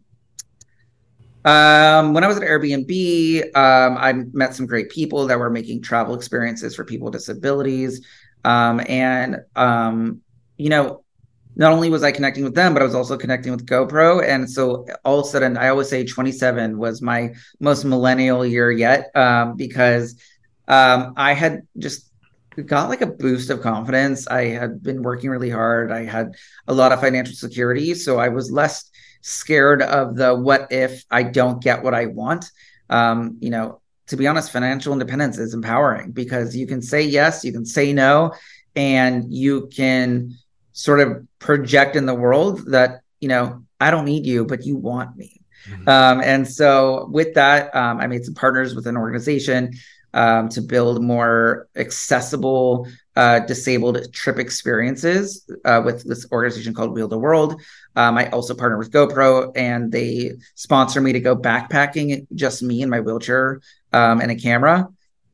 [1.43, 5.81] um, when i was at airbnb um, i met some great people that were making
[5.81, 8.01] travel experiences for people with disabilities.
[8.45, 10.21] Um, and um,
[10.57, 11.03] you know
[11.55, 14.23] not only was I connecting with them, but I was also connecting with GoPro.
[14.25, 18.71] And so all of a sudden, I always say 27 was my most millennial year
[18.71, 20.15] yet um, because
[20.67, 22.09] um, I had just
[22.65, 24.27] got like a boost of confidence.
[24.27, 25.91] I had been working really hard.
[25.91, 26.35] I had
[26.67, 27.93] a lot of financial security.
[27.93, 28.89] So I was less
[29.21, 32.45] scared of the what if I don't get what I want.
[32.89, 37.43] Um, you know, to be honest, financial independence is empowering because you can say yes,
[37.43, 38.33] you can say no,
[38.75, 40.35] and you can
[40.79, 44.77] sort of project in the world that you know I don't need you, but you
[44.77, 45.41] want me.
[45.67, 45.89] Mm-hmm.
[45.89, 49.73] Um, and so with that, um, I made some partners with an organization
[50.13, 52.87] um, to build more accessible
[53.17, 57.61] uh, disabled trip experiences uh, with this organization called Wheel the World.
[57.97, 62.81] Um, I also partner with GoPro, and they sponsor me to go backpacking, just me
[62.81, 63.59] and my wheelchair
[63.91, 64.87] um, and a camera,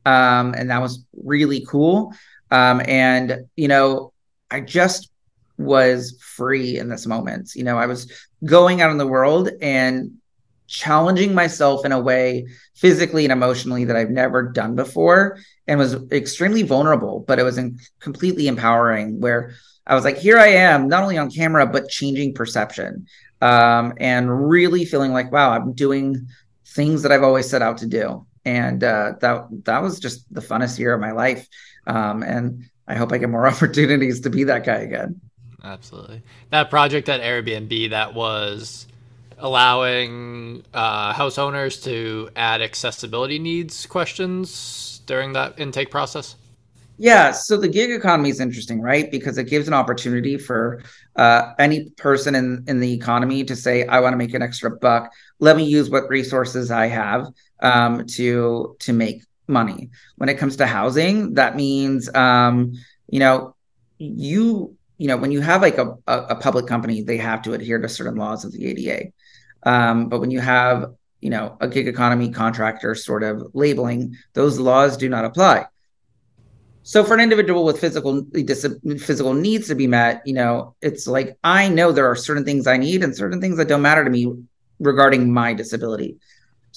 [0.05, 2.13] um, and that was really cool.
[2.49, 4.11] Um, and you know,
[4.49, 5.11] I just
[5.57, 7.51] was free in this moment.
[7.55, 8.11] You know, I was
[8.43, 10.11] going out in the world and
[10.67, 15.37] challenging myself in a way physically and emotionally that I've never done before
[15.67, 19.53] and was extremely vulnerable, but it was in- completely empowering where
[19.87, 23.05] I was like, here I am, not only on camera, but changing perception
[23.41, 26.27] um, and really feeling like, wow, I'm doing
[26.65, 28.25] things that I've always set out to do.
[28.43, 31.47] And uh, that that was just the funnest year of my life.
[31.87, 35.21] Um, and I hope I get more opportunities to be that guy again.
[35.65, 36.21] Absolutely.
[36.51, 38.85] That project at Airbnb that was
[39.39, 46.35] allowing uh, house owners to add accessibility needs questions during that intake process?
[46.97, 49.11] Yeah, so the gig economy is interesting, right?
[49.11, 50.81] Because it gives an opportunity for
[51.17, 54.71] uh, any person in, in the economy to say, "I want to make an extra
[54.71, 55.11] buck.
[55.39, 57.27] Let me use what resources I have
[57.59, 62.71] um, to to make money." When it comes to housing, that means, um,
[63.09, 63.55] you know,
[63.97, 67.79] you you know, when you have like a, a, public company, they have to adhere
[67.79, 69.11] to certain laws of the ADA.
[69.63, 74.59] Um, but when you have, you know, a gig economy contractor sort of labeling, those
[74.59, 75.65] laws do not apply.
[76.83, 78.27] So for an individual with physical
[78.99, 82.67] physical needs to be met, you know, it's like I know there are certain things
[82.67, 84.31] I need and certain things that don't matter to me
[84.79, 86.17] regarding my disability.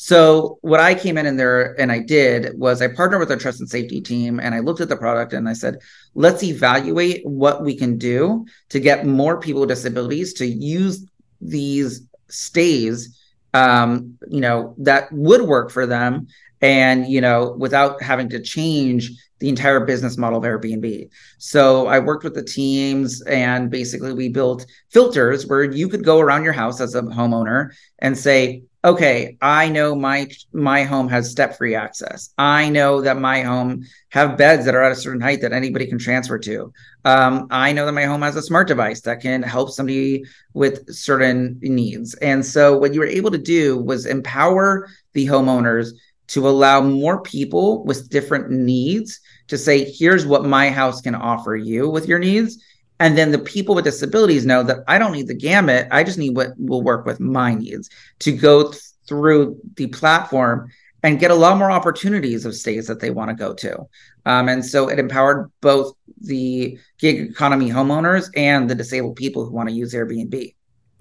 [0.01, 3.37] So what I came in and there and I did was I partnered with our
[3.37, 5.79] trust and safety team and I looked at the product and I said,
[6.15, 11.05] let's evaluate what we can do to get more people with disabilities to use
[11.41, 13.19] these stays
[13.55, 16.29] um, you know, that would work for them
[16.61, 21.09] and you know without having to change the entire business model of Airbnb.
[21.39, 26.19] So I worked with the teams and basically we built filters where you could go
[26.19, 31.31] around your house as a homeowner and say, okay, I know my my home has
[31.31, 32.33] step-free access.
[32.39, 35.87] I know that my home have beds that are at a certain height that anybody
[35.87, 36.73] can transfer to.
[37.05, 40.93] Um, I know that my home has a smart device that can help somebody with
[40.95, 42.15] certain needs.
[42.15, 45.93] And so what you were able to do was empower the homeowners
[46.29, 51.57] to allow more people with different needs to say, here's what my house can offer
[51.57, 52.63] you with your needs.
[53.01, 55.89] And then the people with disabilities know that I don't need the gamut.
[55.91, 60.71] I just need what will work with my needs to go th- through the platform
[61.03, 63.87] and get a lot more opportunities of states that they want to go to.
[64.27, 69.53] Um, and so it empowered both the gig economy homeowners and the disabled people who
[69.53, 70.55] want to use Airbnb.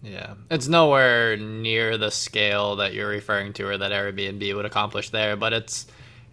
[0.03, 5.09] Yeah, it's nowhere near the scale that you're referring to or that Airbnb would accomplish
[5.09, 5.87] there, but it's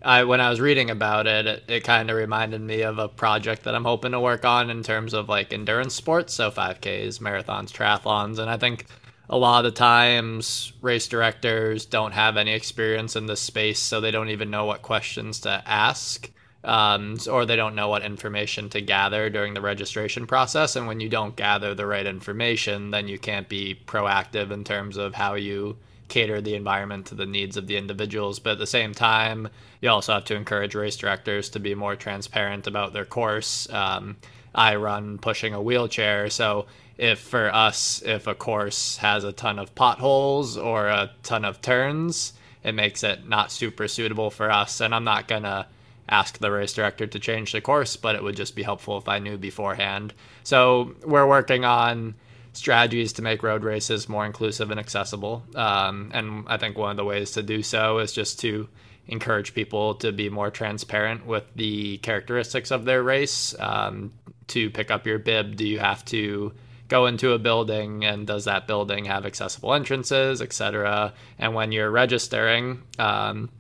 [0.05, 3.09] I when I was reading about it, it, it kind of reminded me of a
[3.09, 7.21] project that I'm hoping to work on in terms of like endurance sports, so 5Ks,
[7.21, 8.87] marathons, triathlons, and I think
[9.31, 14.01] a lot of the times race directors don't have any experience in this space, so
[14.01, 16.31] they don't even know what questions to ask.
[16.63, 20.77] Um, or they don't know what information to gather during the registration process.
[20.77, 24.97] And when you don't gather the right information, then you can't be proactive in terms
[24.97, 25.77] of how you
[26.09, 28.39] cater the environment to the needs of the individuals.
[28.39, 29.49] But at the same time,
[29.81, 33.69] you also have to encourage race directors to be more transparent about their course.
[33.71, 34.17] Um,
[34.55, 39.59] I run pushing a wheelchair, so if for us, if a course has a ton
[39.59, 44.81] of potholes or a ton of turns, it makes it not super suitable for us.
[44.81, 45.67] And I'm not gonna
[46.09, 49.09] ask the race director to change the course, but it would just be helpful if
[49.09, 50.15] I knew beforehand.
[50.45, 52.15] So we're working on
[52.55, 55.43] strategies to make road races more inclusive and accessible.
[55.55, 58.69] Um, and I think one of the ways to do so is just to
[59.07, 63.55] encourage people to be more transparent with the characteristics of their race.
[63.59, 64.13] Um,
[64.49, 66.53] to pick up your bib, do you have to
[66.89, 71.15] go into a building and does that building have accessible entrances, etc.?
[71.39, 73.51] And when you're registering, um,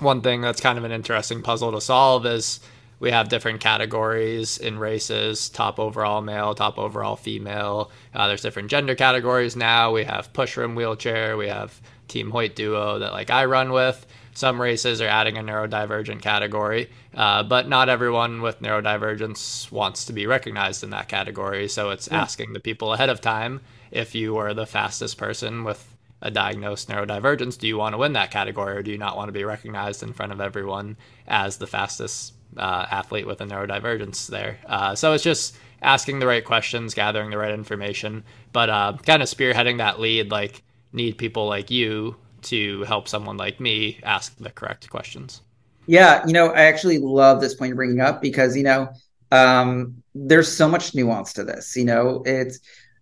[0.00, 2.60] one thing that's kind of an interesting puzzle to solve is
[3.02, 7.90] we have different categories in races top overall male top overall female.
[8.14, 9.92] Uh, there's different gender categories now.
[9.92, 11.36] We have pushrim wheelchair.
[11.36, 14.06] We have team hoyt duo that like i run with.
[14.34, 20.12] Some races are adding a neurodivergent category uh, but not everyone with neurodivergence wants to
[20.12, 21.68] be recognized in that category.
[21.68, 22.16] So it's mm.
[22.16, 25.88] asking the people ahead of time if you are the fastest person with
[26.22, 29.26] a diagnosed neurodivergence, do you want to win that category or do you not want
[29.26, 34.28] to be recognized in front of everyone as the fastest uh, athlete with a neurodivergence
[34.28, 34.58] there.
[34.66, 39.22] Uh, so it's just asking the right questions, gathering the right information, but uh, kind
[39.22, 40.30] of spearheading that lead.
[40.30, 45.42] Like need people like you to help someone like me ask the correct questions.
[45.86, 48.88] Yeah, you know, I actually love this point you're bringing up because you know,
[49.30, 51.76] um, there's so much nuance to this.
[51.76, 52.60] You know, it's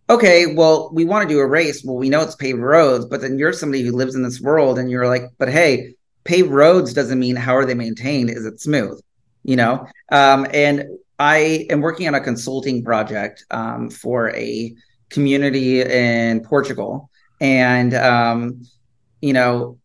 [0.09, 0.47] okay.
[0.55, 1.85] Well, we want to do a race.
[1.85, 4.79] Well, we know it's paved roads, but then you're somebody who lives in this world,
[4.79, 5.95] and you're like, but hey,
[6.25, 8.31] paved roads doesn't mean how are they maintained?
[8.31, 9.01] Is it smooth?
[9.43, 10.87] You know, um, and
[11.19, 14.75] I am working on a consulting project um, for a
[15.09, 17.11] community in Portugal,
[17.41, 18.63] and um,
[19.21, 19.79] you know,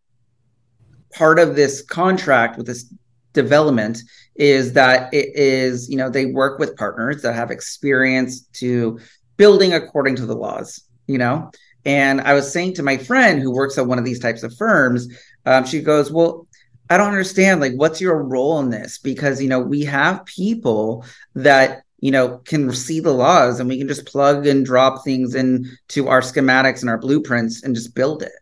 [1.13, 2.93] part of this contract with this
[3.33, 3.99] development
[4.35, 8.99] is that it is you know they work with partners that have experience to
[9.37, 11.51] building according to the laws you know?
[11.85, 14.55] And i was saying to my friend who works at one of these types of
[14.57, 15.07] firms
[15.45, 16.47] um, she goes well
[16.89, 18.97] i don't understand like what's your role in this?
[18.97, 23.77] Because you know we have people that you know can see the laws and we
[23.77, 28.23] can just plug and drop things into our schematics and our blueprints and just build
[28.23, 28.33] it.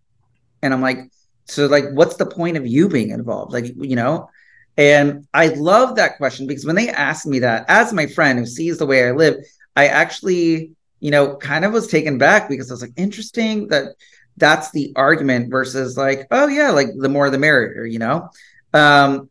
[0.61, 0.99] And i'm like
[1.45, 3.53] so like what's the point of you being involved?
[3.53, 4.29] Like you know?
[4.75, 8.45] And i love that question because when they asked me that as my friend who
[8.45, 9.35] sees the way i live
[9.75, 13.95] i actually you know kind of was taken back because i was like interesting that
[14.37, 18.29] that's the argument versus like oh yeah like the more the merrier you know
[18.73, 19.29] um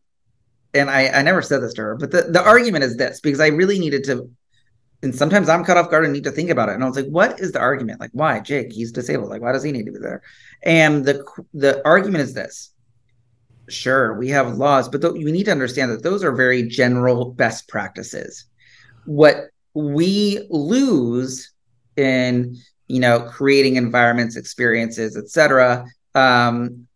[0.73, 3.39] and i i never said this to her but the, the argument is this because
[3.39, 4.29] i really needed to
[5.03, 6.75] and sometimes I'm cut off guard and need to think about it.
[6.75, 7.99] And I was like, what is the argument?
[7.99, 8.71] Like, why Jake?
[8.71, 9.29] He's disabled.
[9.29, 10.23] Like, why does he need to be there?
[10.63, 12.73] And the the argument is this:
[13.67, 17.67] sure, we have laws, but you need to understand that those are very general best
[17.67, 18.45] practices.
[19.05, 21.51] What we lose
[21.97, 22.57] in
[22.87, 26.87] you know creating environments, experiences, etc., um,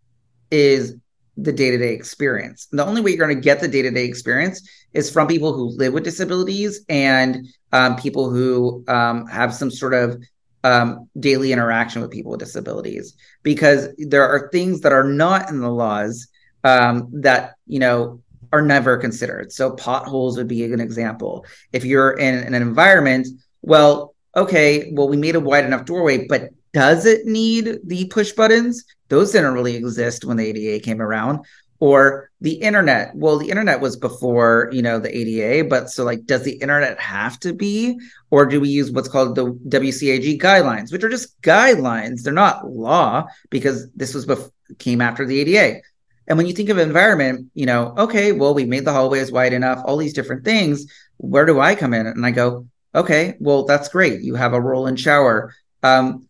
[0.51, 0.95] is
[1.37, 2.67] the day-to-day experience.
[2.71, 5.69] And the only way you're going to get the day-to-day experience is from people who
[5.77, 10.21] live with disabilities and um, people who um, have some sort of
[10.63, 15.59] um, daily interaction with people with disabilities because there are things that are not in
[15.59, 16.27] the laws
[16.63, 18.21] um, that you know
[18.51, 23.27] are never considered so potholes would be an example if you're in an environment
[23.61, 28.33] well okay well we made a wide enough doorway but does it need the push
[28.33, 28.85] buttons?
[29.09, 31.39] Those didn't really exist when the ada came around.
[31.79, 33.15] Or the internet.
[33.15, 36.99] Well the internet was before you know the ada but so like does the internet
[36.99, 37.99] have to be?
[38.29, 42.21] Or do we use what's called the wcag guidelines which are just guidelines.
[42.21, 45.81] They're not law because this was bef- came after the ada
[46.27, 49.53] and when you think of environment you know okay well we made the hallways wide
[49.53, 50.85] enough all these different things.
[51.17, 52.05] Where do i come in?
[52.05, 52.67] And i go
[52.97, 56.27] okay well that's great you have a roll and shower um,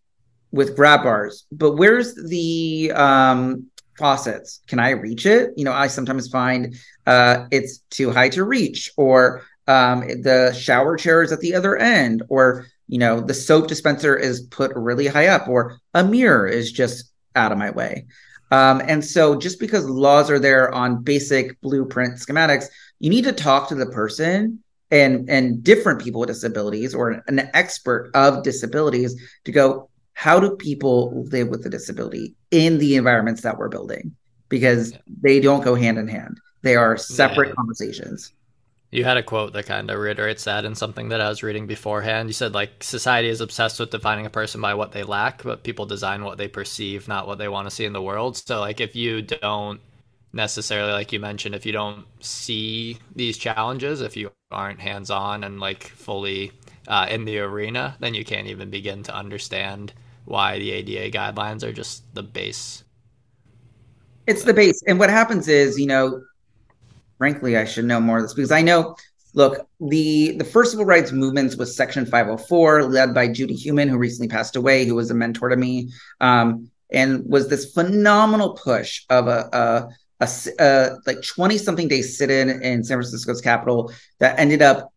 [0.51, 3.65] with grab bars but where's the um,
[3.97, 4.61] faucets.
[4.68, 5.51] Can I reach it?
[5.57, 10.97] You know, I sometimes find uh, it's too high to reach, or um, the shower
[10.97, 15.07] chair is at the other end, or you know, the soap dispenser is put really
[15.07, 18.05] high up, or a mirror is just out of my way.
[18.51, 22.68] Um, and so, just because laws are there on basic blueprint schematics,
[22.99, 27.49] you need to talk to the person and and different people with disabilities or an
[27.53, 33.41] expert of disabilities to go how do people live with a disability in the environments
[33.41, 34.15] that we're building
[34.49, 37.55] because they don't go hand in hand they are separate yeah.
[37.55, 38.33] conversations
[38.91, 41.67] you had a quote that kind of reiterates that in something that I was reading
[41.67, 42.29] beforehand.
[42.29, 45.63] You said like society is obsessed with defining a person by what they lack, but
[45.63, 48.38] people design what they perceive, not what they want to see in the world.
[48.38, 49.81] So like if you don't
[50.38, 55.43] necessarily like you mentioned, if you don't see these challenges, if you aren't hands on
[55.43, 56.53] and like fully
[56.88, 61.63] uh, in the arena, then you can't even begin to understand why the ADA guidelines
[61.63, 62.85] are just the base.
[64.25, 64.81] It's the base.
[64.88, 66.21] And what happens is, you know,
[67.17, 68.95] frankly, I should know more of this because I know,
[69.33, 73.97] look, the the first civil rights movements was Section 504, led by Judy Heumann who
[73.97, 75.89] recently passed away, who was a mentor to me,
[76.21, 79.89] um, and was this phenomenal push of a, a
[80.20, 84.91] a, a, like 20 something day sit in in San Francisco's Capitol that ended up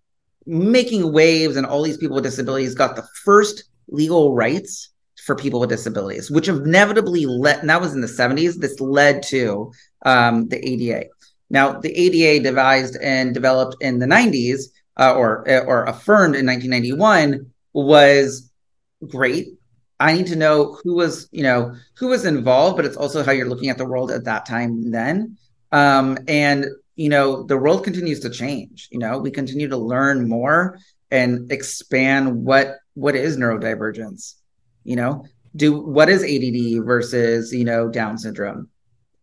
[0.46, 4.90] making waves and all these people with disabilities got the first legal rights
[5.24, 9.22] for people with disabilities, which inevitably led, and that was in the 70s, this led
[9.24, 9.70] to
[10.06, 11.06] um, the ADA.
[11.50, 14.62] Now, the ADA devised and developed in the 90s,
[14.96, 18.50] uh, or or affirmed in 1991, was
[19.06, 19.48] great.
[20.00, 23.32] I need to know who was, you know, who was involved, but it's also how
[23.32, 25.36] you're looking at the world at that time then.
[25.70, 28.88] Um, and you know, the world continues to change.
[28.90, 30.78] You know, we continue to learn more
[31.10, 34.34] and expand what what is neurodivergence
[34.84, 35.24] you know,
[35.54, 38.68] do what is ADD versus, you know, Down syndrome?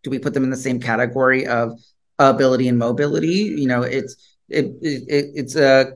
[0.02, 1.72] Do we put them in the same category of
[2.18, 3.54] ability and mobility?
[3.56, 4.16] You know, it's
[4.48, 5.94] it, it it's a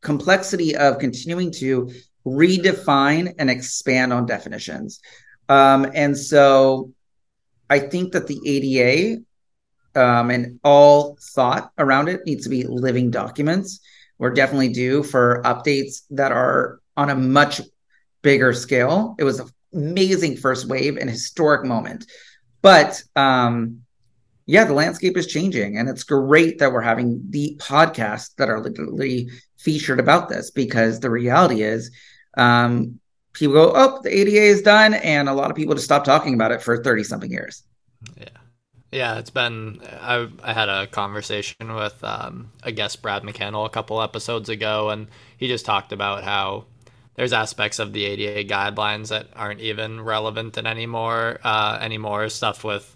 [0.00, 1.90] complexity of continuing to
[2.26, 5.00] redefine and expand on definitions.
[5.48, 6.92] Um, and so
[7.70, 9.22] I think that the ADA
[9.94, 13.80] um, and all thought around it needs to be living documents.
[14.18, 17.60] We're definitely due for updates that are on a much
[18.22, 19.14] bigger scale.
[19.18, 22.06] It was an amazing first wave and historic moment.
[22.62, 23.82] But um,
[24.46, 28.60] yeah, the landscape is changing, and it's great that we're having the podcasts that are
[28.60, 31.90] literally featured about this because the reality is
[32.36, 33.00] um,
[33.32, 36.34] people go, oh, the ADA is done, and a lot of people just stop talking
[36.34, 37.62] about it for 30 something years.
[38.16, 38.28] Yeah.
[38.92, 39.80] Yeah, it's been.
[40.00, 44.90] I, I had a conversation with um, a guest, Brad McCannell, a couple episodes ago,
[44.90, 46.64] and he just talked about how
[47.14, 51.40] there's aspects of the ADA guidelines that aren't even relevant in anymore.
[51.42, 52.95] Uh, anymore stuff with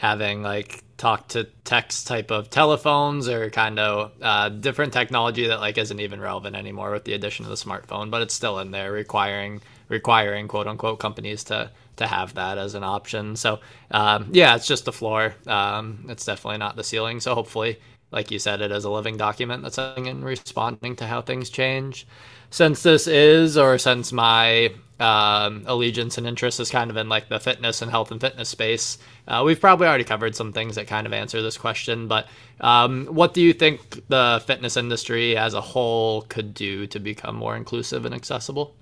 [0.00, 5.60] having like talk to text type of telephones or kind of uh, different technology that
[5.60, 8.70] like isn't even relevant anymore with the addition of the smartphone, but it's still in
[8.70, 13.36] there requiring requiring quote unquote companies to to have that as an option.
[13.36, 15.34] So um, yeah, it's just the floor.
[15.46, 17.20] Um, it's definitely not the ceiling.
[17.20, 17.78] So hopefully,
[18.10, 22.06] like you said, it is a living document that's in responding to how things change
[22.48, 27.28] since this is, or since my um, allegiance and interest is kind of in like
[27.28, 30.86] the fitness and health and fitness space, uh, we've probably already covered some things that
[30.86, 32.06] kind of answer this question.
[32.06, 32.28] But
[32.60, 37.36] um, what do you think the fitness industry as a whole could do to become
[37.36, 38.76] more inclusive and accessible?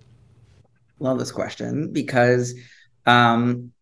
[0.99, 2.55] Love this question because
[3.07, 3.73] um,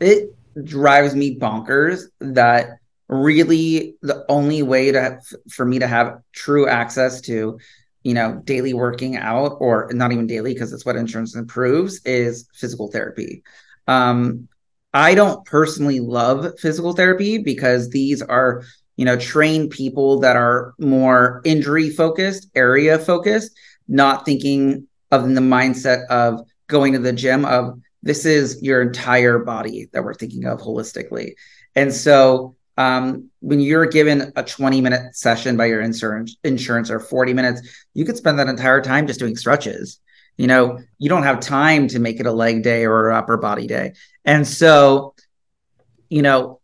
[0.00, 2.78] it drives me bonkers that
[3.08, 7.58] really the only way to for me to have true access to
[8.04, 12.46] you know, daily working out or not even daily because it's what insurance improves is
[12.54, 13.42] physical therapy.
[13.88, 14.48] Um,
[14.92, 18.62] I don't personally love physical therapy because these are,
[18.96, 23.50] you know, trained people that are more injury focused, area focused,
[23.88, 29.38] not thinking of the mindset of going to the gym of this is your entire
[29.38, 31.32] body that we're thinking of holistically.
[31.74, 37.00] And so um, when you're given a 20 minute session by your insurance insurance or
[37.00, 40.00] 40 minutes you could spend that entire time just doing stretches.
[40.36, 43.66] You know you don't have time to make it a leg day or upper body
[43.66, 43.94] day.
[44.24, 45.14] And so
[46.08, 46.60] you know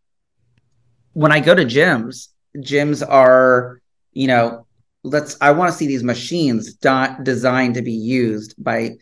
[1.12, 3.80] when i go to gyms gyms are
[4.12, 4.66] you know
[5.02, 8.96] let's i want to see these machines not designed to be used by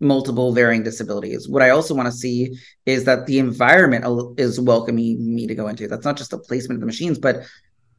[0.00, 1.48] multiple varying disabilities.
[1.48, 4.04] What I also want to see is that the environment
[4.38, 5.88] is welcoming me to go into.
[5.88, 7.44] That's not just the placement of the machines, but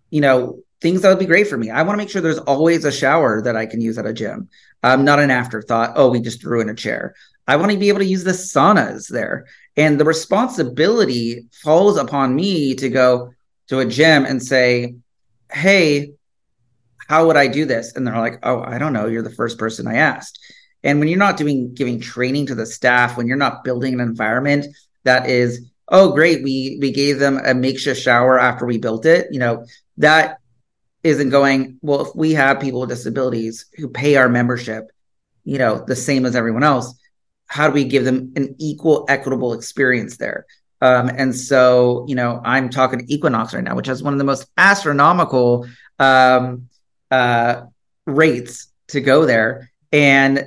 [0.10, 1.70] you know, things that would be great for me.
[1.70, 4.14] I want to make sure there's always a shower that I can use at a
[4.14, 4.50] gym.
[4.84, 5.94] Um, not an afterthought.
[5.96, 7.16] Oh, we just threw in a chair.
[7.48, 9.48] I want to be able to use the saunas there.
[9.76, 13.34] And the responsibility falls upon me to go
[13.70, 14.96] to a gym and say,
[15.52, 16.12] Hey,
[17.08, 17.96] how would I do this?
[17.96, 19.08] And they're like, Oh, I don't know.
[19.08, 20.40] You're the first person I asked.
[20.84, 24.00] And when you're not doing giving training to the staff, when you're not building an
[24.00, 24.68] environment
[25.04, 29.28] that is, oh great, we we gave them a makeshift shower after we built it,
[29.32, 29.66] you know,
[29.98, 30.40] that
[31.04, 34.92] isn't going, well, if we have people with disabilities who pay our membership,
[35.44, 36.94] you know, the same as everyone else,
[37.48, 40.46] how do we give them an equal, equitable experience there?
[40.82, 44.26] Um, and so, you know, I'm talking Equinox right now, which has one of the
[44.26, 45.68] most astronomical
[45.98, 46.68] um,
[47.10, 47.64] uh,
[48.06, 49.72] rates to go there.
[49.92, 50.46] And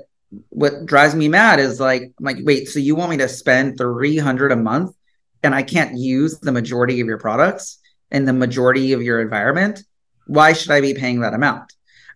[0.51, 3.79] what drives me mad is like, I'm like, wait, so you want me to spend
[3.79, 4.95] 300 a month
[5.43, 7.79] and I can't use the majority of your products
[8.11, 9.83] and the majority of your environment?
[10.27, 11.73] Why should I be paying that amount?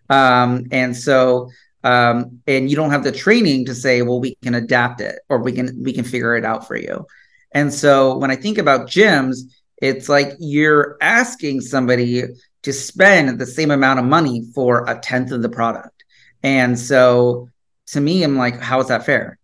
[0.09, 1.49] Um, and so,
[1.83, 5.39] um, and you don't have the training to say, well, we can adapt it or
[5.39, 7.05] we can we can figure it out for you.
[7.51, 9.37] And so when I think about gyms,
[9.77, 12.23] it's like you're asking somebody
[12.63, 16.03] to spend the same amount of money for a tenth of the product.
[16.41, 17.49] And so
[17.87, 19.37] to me, I'm like, how is that fair?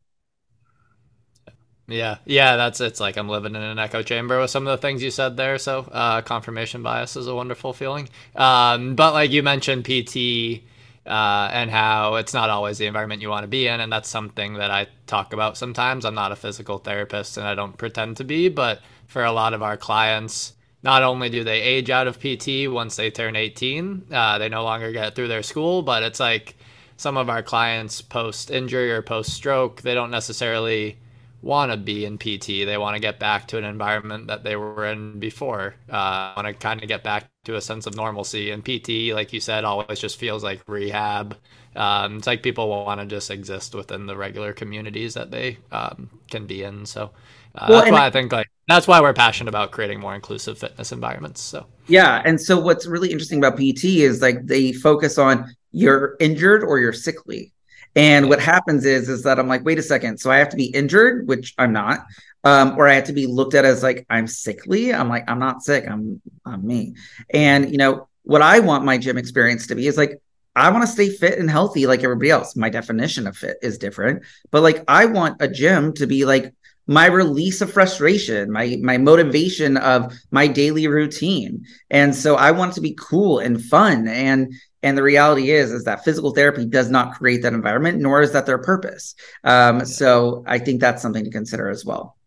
[1.88, 4.82] Yeah, yeah, that's it's like I'm living in an echo chamber with some of the
[4.82, 5.58] things you said there.
[5.58, 8.08] So uh, confirmation bias is a wonderful feeling.
[8.36, 10.64] Um, but like you mentioned, PT
[11.06, 14.08] uh, and how it's not always the environment you want to be in, and that's
[14.08, 16.06] something that I talk about sometimes.
[16.06, 19.54] I'm not a physical therapist, and I don't pretend to be, but for a lot
[19.54, 24.06] of our clients, not only do they age out of PT once they turn 18,
[24.12, 26.56] uh, they no longer get through their school, but it's like
[27.02, 31.00] some of our clients post injury or post stroke, they don't necessarily
[31.42, 32.64] want to be in PT.
[32.64, 35.74] They want to get back to an environment that they were in before.
[35.90, 38.52] Uh, want to kind of get back to a sense of normalcy.
[38.52, 41.36] And PT, like you said, always just feels like rehab.
[41.76, 46.08] Um, it's like people want to just exist within the regular communities that they um,
[46.30, 46.86] can be in.
[46.86, 47.10] So
[47.56, 50.60] uh, well, that's why I think like that's why we're passionate about creating more inclusive
[50.60, 51.42] fitness environments.
[51.42, 56.16] So yeah, and so what's really interesting about PT is like they focus on you're
[56.20, 57.54] injured or you're sickly.
[57.96, 60.20] And what happens is is that I'm like, wait a second.
[60.20, 62.06] So I have to be injured, which I'm not.
[62.44, 64.94] um, or I have to be looked at as like I'm sickly.
[64.94, 65.86] I'm like I'm not sick.
[65.90, 66.96] I'm I'm me.
[67.34, 70.22] And you know what I want my gym experience to be is like
[70.56, 72.56] I want to stay fit and healthy like everybody else.
[72.56, 76.54] My definition of fit is different, but like I want a gym to be like
[76.88, 81.66] my release of frustration, my my motivation of my daily routine.
[81.90, 84.52] And so I want it to be cool and fun and
[84.84, 88.32] and the reality is is that physical therapy does not create that environment nor is
[88.32, 89.16] that their purpose.
[89.44, 92.18] Um, so I think that's something to consider as well.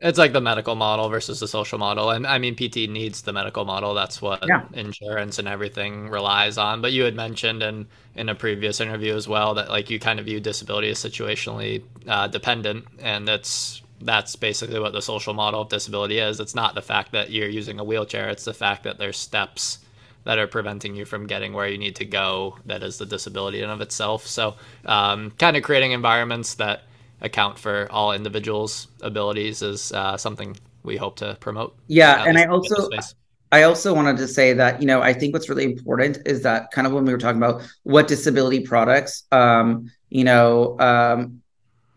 [0.00, 2.10] It's like the medical model versus the social model.
[2.10, 3.94] And I mean, PT needs the medical model.
[3.94, 4.64] That's what yeah.
[4.72, 6.80] insurance and everything relies on.
[6.80, 10.20] But you had mentioned in, in a previous interview as well that like you kind
[10.20, 12.84] of view disability as situationally uh, dependent.
[13.00, 16.38] And that's that's basically what the social model of disability is.
[16.38, 19.80] It's not the fact that you're using a wheelchair, it's the fact that there's steps
[20.28, 23.62] that are preventing you from getting where you need to go that is the disability
[23.62, 24.26] in of itself.
[24.26, 26.82] So um, kind of creating environments that
[27.22, 31.74] account for all individuals' abilities is uh, something we hope to promote.
[31.86, 32.90] Yeah, and I also
[33.50, 36.72] I also wanted to say that you know I think what's really important is that
[36.72, 41.40] kind of when we were talking about what disability products, um, you know, um,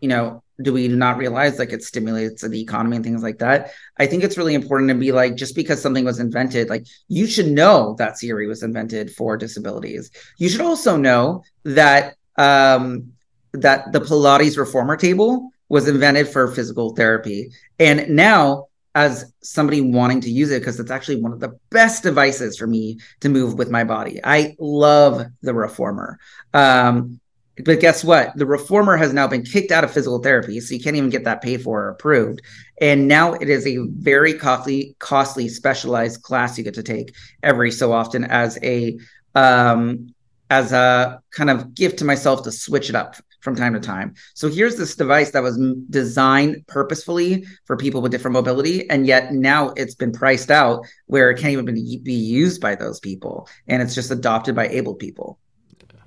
[0.00, 3.72] you know, do we not realize like it stimulates the economy and things like that?
[3.98, 7.26] I think it's really important to be like just because something was invented, like you
[7.26, 10.10] should know that Siri was invented for disabilities.
[10.38, 13.12] You should also know that um,
[13.52, 17.50] that the Pilates reformer table was invented for physical therapy.
[17.78, 22.02] And now, as somebody wanting to use it, because it's actually one of the best
[22.02, 26.18] devices for me to move with my body, I love the reformer.
[26.52, 27.20] Um,
[27.58, 28.34] but guess what?
[28.36, 31.24] The reformer has now been kicked out of physical therapy, so you can't even get
[31.24, 32.40] that paid for or approved.
[32.80, 37.70] And now it is a very costly, costly specialized class you get to take every
[37.70, 38.98] so often as a
[39.34, 40.14] um,
[40.50, 44.14] as a kind of gift to myself to switch it up from time to time.
[44.34, 45.58] So here's this device that was
[45.90, 51.30] designed purposefully for people with different mobility, and yet now it's been priced out where
[51.30, 55.38] it can't even be used by those people, and it's just adopted by able people.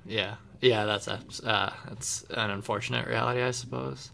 [0.06, 0.36] Yeah,
[0.66, 4.10] yeah, that's a uh, that's an unfortunate reality, I suppose.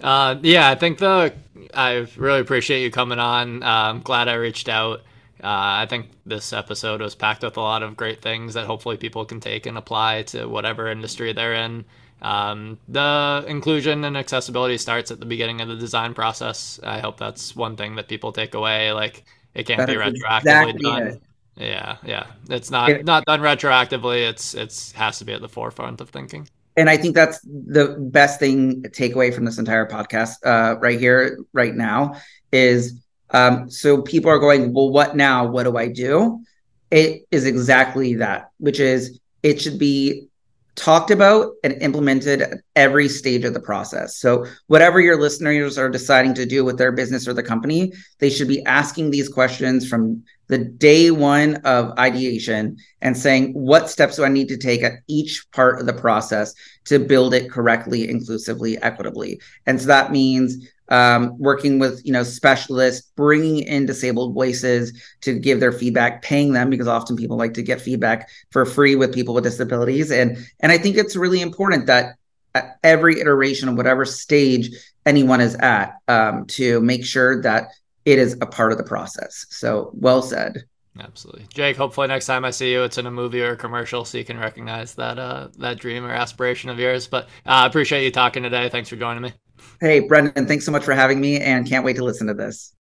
[0.00, 1.34] Uh, yeah, I think the
[1.74, 3.62] I really appreciate you coming on.
[3.62, 5.00] Uh, I'm glad I reached out.
[5.42, 8.96] Uh, I think this episode was packed with a lot of great things that hopefully
[8.96, 11.84] people can take and apply to whatever industry they're in.
[12.22, 16.80] Um, the inclusion and accessibility starts at the beginning of the design process.
[16.82, 18.92] I hope that's one thing that people take away.
[18.92, 21.02] Like it can't that be retroactively exactly done.
[21.08, 21.22] It.
[21.56, 22.26] Yeah, yeah.
[22.50, 24.28] It's not it, not done retroactively.
[24.28, 26.48] It's it's has to be at the forefront of thinking.
[26.76, 31.38] And I think that's the best thing takeaway from this entire podcast uh, right here,
[31.54, 32.16] right now,
[32.52, 33.00] is
[33.30, 35.46] um, so people are going, well, what now?
[35.46, 36.44] What do I do?
[36.90, 40.28] It is exactly that, which is it should be
[40.76, 44.16] talked about and implemented at every stage of the process.
[44.18, 48.30] So, whatever your listeners are deciding to do with their business or the company, they
[48.30, 54.16] should be asking these questions from the day one of ideation and saying, what steps
[54.16, 56.54] do I need to take at each part of the process
[56.84, 59.40] to build it correctly, inclusively, equitably?
[59.66, 65.38] And so that means um, working with you know specialists, bringing in disabled voices to
[65.38, 69.14] give their feedback, paying them because often people like to get feedback for free with
[69.14, 72.16] people with disabilities, and and I think it's really important that
[72.54, 74.70] at every iteration of whatever stage
[75.04, 77.68] anyone is at um, to make sure that
[78.04, 79.46] it is a part of the process.
[79.50, 80.64] So well said.
[80.98, 81.76] Absolutely, Jake.
[81.76, 84.24] Hopefully, next time I see you, it's in a movie or a commercial, so you
[84.24, 87.06] can recognize that uh, that dream or aspiration of yours.
[87.06, 88.68] But I uh, appreciate you talking today.
[88.70, 89.32] Thanks for joining me.
[89.80, 92.74] Hey, Brendan, thanks so much for having me and can't wait to listen to this.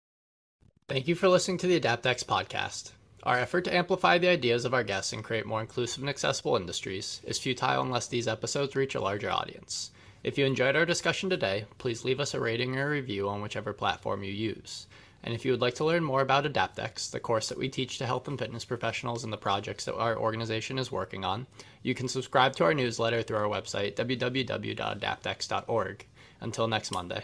[0.88, 2.92] Thank you for listening to the AdaptX podcast.
[3.24, 6.58] Our effort to amplify the ideas of our guests and create more inclusive and accessible
[6.58, 9.92] industries is futile unless these episodes reach a larger audience.
[10.24, 13.42] If you enjoyed our discussion today, please leave us a rating or a review on
[13.42, 14.88] whichever platform you use.
[15.24, 17.98] And if you would like to learn more about AdaptX, the course that we teach
[17.98, 21.48] to health and fitness professionals and the projects that our organization is working on,
[21.82, 26.06] you can subscribe to our newsletter through our website, www.adaptx.org.
[26.44, 27.24] Until next Monday.